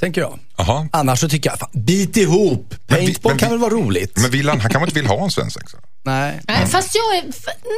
[0.00, 0.38] Tänker jag.
[0.56, 0.88] Jaha.
[0.92, 2.74] Annars så tycker jag, fan, bit ihop!
[2.86, 4.16] Paintball men kan vi- väl vara roligt?
[4.22, 5.78] Men vill han, han kanske inte vill ha en svensexa?
[6.04, 6.40] Nej.
[6.48, 7.22] Nej, fast jag är,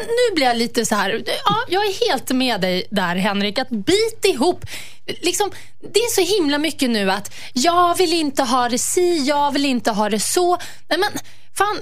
[0.04, 1.22] nu blir jag lite så här.
[1.26, 3.58] Ja, jag är helt med dig där Henrik.
[3.58, 4.66] Att bit ihop.
[5.06, 5.50] Liksom,
[5.92, 9.64] det är så himla mycket nu att jag vill inte ha det si, jag vill
[9.64, 10.58] inte ha det så.
[10.88, 11.08] Nej men,
[11.54, 11.80] fan.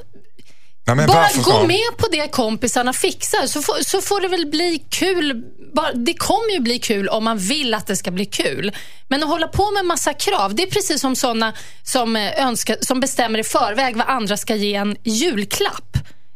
[0.87, 4.47] Nej, men Bara gå med på det kompisarna fixar så får, så får det väl
[4.47, 5.45] bli kul.
[5.75, 8.73] Bara, det kommer ju bli kul om man vill att det ska bli kul.
[9.09, 12.77] Men att hålla på med massa krav, det är precis som såna som, eh, önskar,
[12.81, 15.92] som bestämmer i förväg vad andra ska ge en julklapp.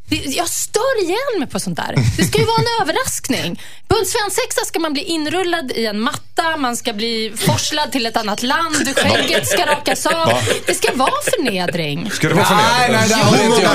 [0.09, 1.95] Jag stör igen mig på sånt där.
[2.17, 3.61] Det ska ju vara en överraskning.
[3.89, 8.07] På en svensexa ska man bli inrullad i en matta, man ska bli forslad till
[8.07, 10.33] ett annat land, skägget ska rakas av.
[10.67, 12.11] Det ska vara förnedring.
[12.11, 13.17] Ska det vara Nej, förnedrande?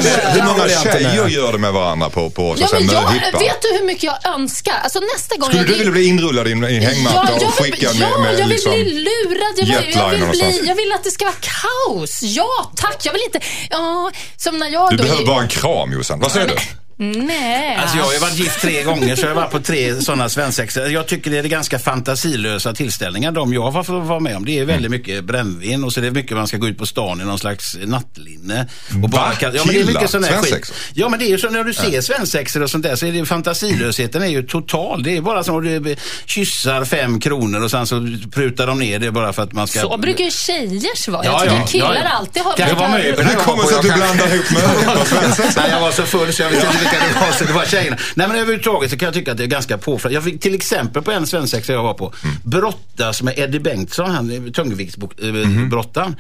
[0.04, 2.88] nej, det hur många, hur tjejer gör det med varandra på, på så Ja, men
[2.90, 4.74] jag, vet du hur mycket jag önskar?
[4.84, 7.54] Alltså nästa gång Skulle jag du vilja bli inrullad i en i en hängmatta och
[7.54, 8.72] skickad ja, med, med jag vill liksom...
[8.72, 9.54] bli lurad.
[9.56, 12.20] Jag, vill- jag, vill bli, jag vill att det ska vara kaos.
[12.24, 12.98] Ja, tack.
[13.04, 13.40] Jag vill inte...
[13.70, 15.04] Ja, som när jag Du då...
[15.04, 16.21] behöver bara en kram Jossan.
[16.22, 16.81] Vad säger du?
[17.02, 17.76] Nej.
[17.76, 20.30] Alltså jag har ju varit gift tre gånger så jag har varit på tre sådana
[20.30, 20.88] svensexor.
[20.88, 24.46] Jag tycker det är ganska fantasilösa tillställningar de jag har fått vara med om.
[24.46, 26.86] Det är väldigt mycket brännvin och så är det mycket man ska gå ut på
[26.86, 28.68] stan i någon slags nattlinne.
[29.04, 29.34] Och Va?
[29.40, 30.50] ja, men det är mycket sån här skit.
[30.50, 30.76] Svensexor?
[30.94, 33.12] Ja men det är ju så när du ser svensexor och sånt där så är
[33.12, 35.04] det fantasilösheten är ju total.
[35.04, 35.96] Det är bara så att du
[36.26, 39.80] kyssar fem kronor och sen så prutar de ner det bara för att man ska...
[39.80, 41.26] Så brukar ju tjejers vara.
[41.26, 42.10] Ja, Jag tycker ja, killar ja, ja.
[42.10, 42.54] alltid har...
[42.54, 43.26] Kan det vara möbel?
[43.26, 45.62] Hur kommer det sig att du blandar ihop möhippa och svensexa?
[45.62, 47.66] Nej, jag var så full så jag visste inte vilka det var, så det var
[47.66, 47.98] tjejerna.
[48.16, 50.14] Nej, men överhuvudtaget så kan jag tycka att det är ganska påfrestande.
[50.14, 52.14] Jag fick till exempel på en svensexa jag var på,
[52.44, 56.16] brottas med Eddie Bengtsson, han tungviktsbrottaren.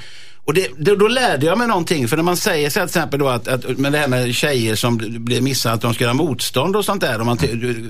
[0.45, 2.97] Och det, då, då lärde jag mig någonting, för när man säger så här till
[2.97, 6.03] exempel då att, att med det här med tjejer som blir missade, att de ska
[6.03, 7.19] göra motstånd och sånt där.
[7.19, 7.37] Och man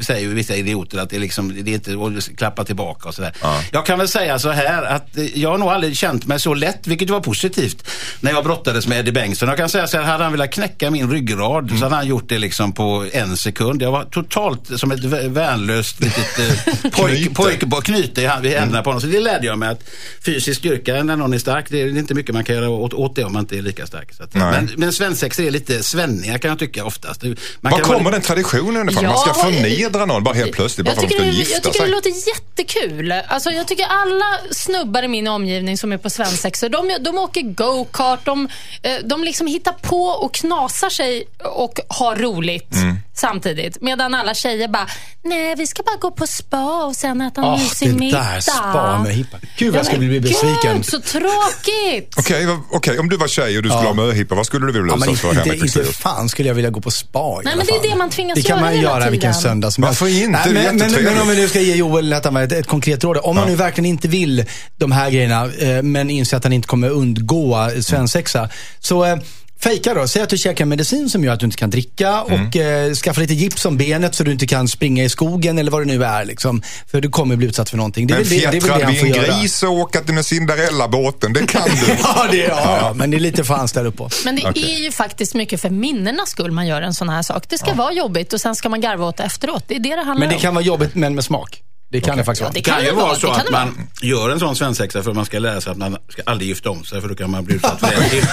[0.02, 3.34] säger ju vissa idioter att det liksom, det är inte att klappa tillbaka och sådär.
[3.72, 6.54] Jag kan väl säga så här att eh, jag har nog aldrig känt mig så
[6.54, 7.88] lätt, vilket var positivt,
[8.20, 9.49] när jag brottades med Eddie Bengtsson.
[9.49, 12.30] Jag kan säga så här, hade han velat knäcka min ryggrad så hade han gjort
[12.30, 13.82] det liksom på en sekund.
[13.82, 18.84] Jag var totalt som ett vä- värnlöst litet eh, pojk, pojk, bara knyte i händerna
[18.84, 19.02] på honom.
[19.02, 19.84] Så det lärde jag mig att
[20.26, 23.15] fysisk styrka när någon är stark, det är inte mycket man kan göra åt, åt
[23.15, 24.13] det om man inte är lika stark.
[24.13, 27.23] Så att, men, men svensexor är lite svenniga kan jag tycka oftast.
[27.23, 29.05] Man Var kan vara kommer lite- den traditionen ifrån?
[29.05, 31.31] Man ska Ja, förnedra någon bara helt plötsligt bara Jag för att de tycker, ska
[31.31, 31.85] det, gifta jag tycker sig.
[31.87, 33.11] det låter jättekul.
[33.11, 37.41] Alltså, jag tycker alla snubbar i min omgivning som är på svensexor, de, de åker
[37.41, 38.47] go-kart, de,
[38.81, 41.23] eh, de liksom hittar på och knasar sig
[41.55, 42.95] och har roligt Mm.
[43.22, 43.82] Samtidigt.
[43.82, 44.88] Medan alla tjejer bara,
[45.24, 48.17] nej vi ska bara gå på spa och sen äta en Åh, mysig det middag.
[48.34, 49.38] där spa med hippa.
[49.57, 50.76] Gud vad jag skulle bli besviken.
[50.76, 52.13] Gud, så tråkigt.
[52.17, 54.72] Okej, vad- okej, om du var tjej och du skulle ha möhippa, vad skulle du
[54.72, 55.97] vilja Ja, men utsättas för inte, Henrik inte Fexeus?
[55.97, 58.09] fan skulle jag vilja gå på spa i Nej, alla men det är det man
[58.09, 60.22] tvingas Det kan göra man hela göra vilken söndag som Varför helst.
[60.24, 60.39] inte?
[60.53, 63.17] Nej, Det men, men, men om vi nu ska ge Joel ett, ett konkret råd.
[63.24, 64.45] Om man nu verkligen inte vill
[64.78, 68.49] de här grejerna, eh, men inser att han inte kommer undgå svensexa.
[68.80, 69.17] Så eh,
[69.64, 70.07] Fejka då.
[70.07, 72.47] Säg att du käkar medicin som gör att du inte kan dricka Mm.
[72.47, 75.72] och eh, skaffa lite gips om benet så du inte kan springa i skogen eller
[75.72, 76.26] vad det nu är.
[76.26, 76.62] Liksom.
[76.91, 78.07] För du kommer bli utsatt för någonting.
[78.07, 79.39] Det är Men väl det, det, är väl det fjättrad han får vid en göra.
[79.41, 81.91] gris och åka till med Cinderella-båten, det kan du.
[82.03, 84.09] Ja, det, ja, ja, men det är lite för han ställa upp på.
[84.26, 84.74] Men det Okej.
[84.74, 87.43] är ju faktiskt mycket för minnenas skull man gör en sån här sak.
[87.49, 89.64] Det ska vara jobbigt och sen ska man garva åt det efteråt.
[89.68, 90.41] Det är det det handlar Men det om.
[90.41, 91.62] kan vara jobbigt men med smak.
[91.91, 92.51] Det kan det faktiskt vara.
[92.51, 93.65] det Det kan ju vara så det kan att det vara.
[93.65, 96.49] man gör en sån svensexa för att man ska lära sig att man ska aldrig
[96.49, 98.09] gifta om sig för då kan man bli utsatt för det.
[98.09, 98.25] till.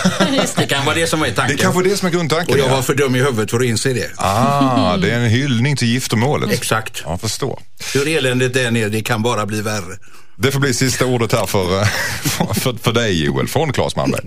[0.56, 1.58] Det kan vara det som var Det tanken.
[1.58, 2.54] är kanske det som är grundtanken.
[2.54, 2.74] Och jag ja.
[2.74, 4.10] var för dum i huvudet för att inse det.
[4.16, 6.50] Ah, det är en hyllning till giftermålet.
[6.52, 7.02] Exakt.
[7.04, 7.60] Ja, jag förstår.
[7.94, 9.98] Hur eländigt det är nere, det kan bara bli värre.
[10.36, 11.86] Det får bli sista ordet här för, eh,
[12.54, 14.24] för, för dig Joel, från Claes Malmberg.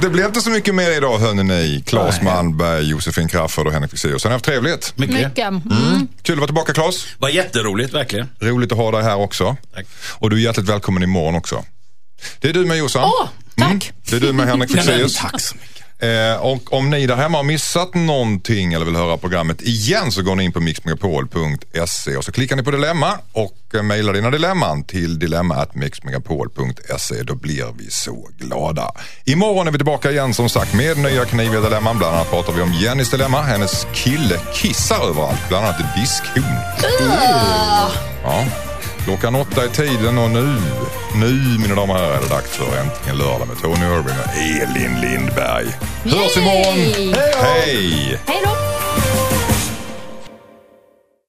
[0.00, 1.82] Det blev inte så mycket mer idag hörni.
[1.86, 4.24] Claes Malmberg, Josefin Crafoord och Henrik Fexeus.
[4.24, 4.98] Har ni haft trevligt?
[4.98, 5.16] Mycket.
[5.16, 5.48] Mycket.
[5.48, 6.08] Mm.
[6.22, 7.06] Kul att vara tillbaka Claes.
[7.18, 8.28] Var jätteroligt verkligen.
[8.40, 9.56] Roligt att ha dig här också.
[9.74, 9.86] Tack.
[10.18, 11.64] Och du är hjärtligt välkommen imorgon också.
[12.40, 13.04] Det är du med Jossan.
[13.04, 13.92] Åh, tack.
[14.10, 15.16] Det är du med Henrik Fexeus.
[15.16, 15.85] tack så mycket.
[15.98, 20.22] Eh, och om ni där hemma har missat någonting eller vill höra programmet igen så
[20.22, 24.30] går ni in på mixmegapol.se och så klickar ni på dilemma och eh, mejlar dina
[24.30, 27.22] dilemman till dilemma.mixmegapol.se.
[27.22, 28.90] Då blir vi så glada.
[29.24, 31.98] Imorgon är vi tillbaka igen som sagt med nya kniviga dilemman.
[31.98, 33.42] Bland annat pratar vi om Jennys dilemma.
[33.42, 36.42] Hennes kille kissar överallt, bland annat i diskhon.
[38.22, 38.44] Ja.
[39.06, 40.58] Klockan åtta är tiden och nu,
[41.14, 44.36] nu mina damer och herrar är det dags för Äntligen lördag med Tony Irving och
[44.36, 45.66] Elin Lindberg.
[46.04, 47.14] Hörs imorgon.
[47.42, 48.20] Hej!
[48.26, 48.75] Hej då!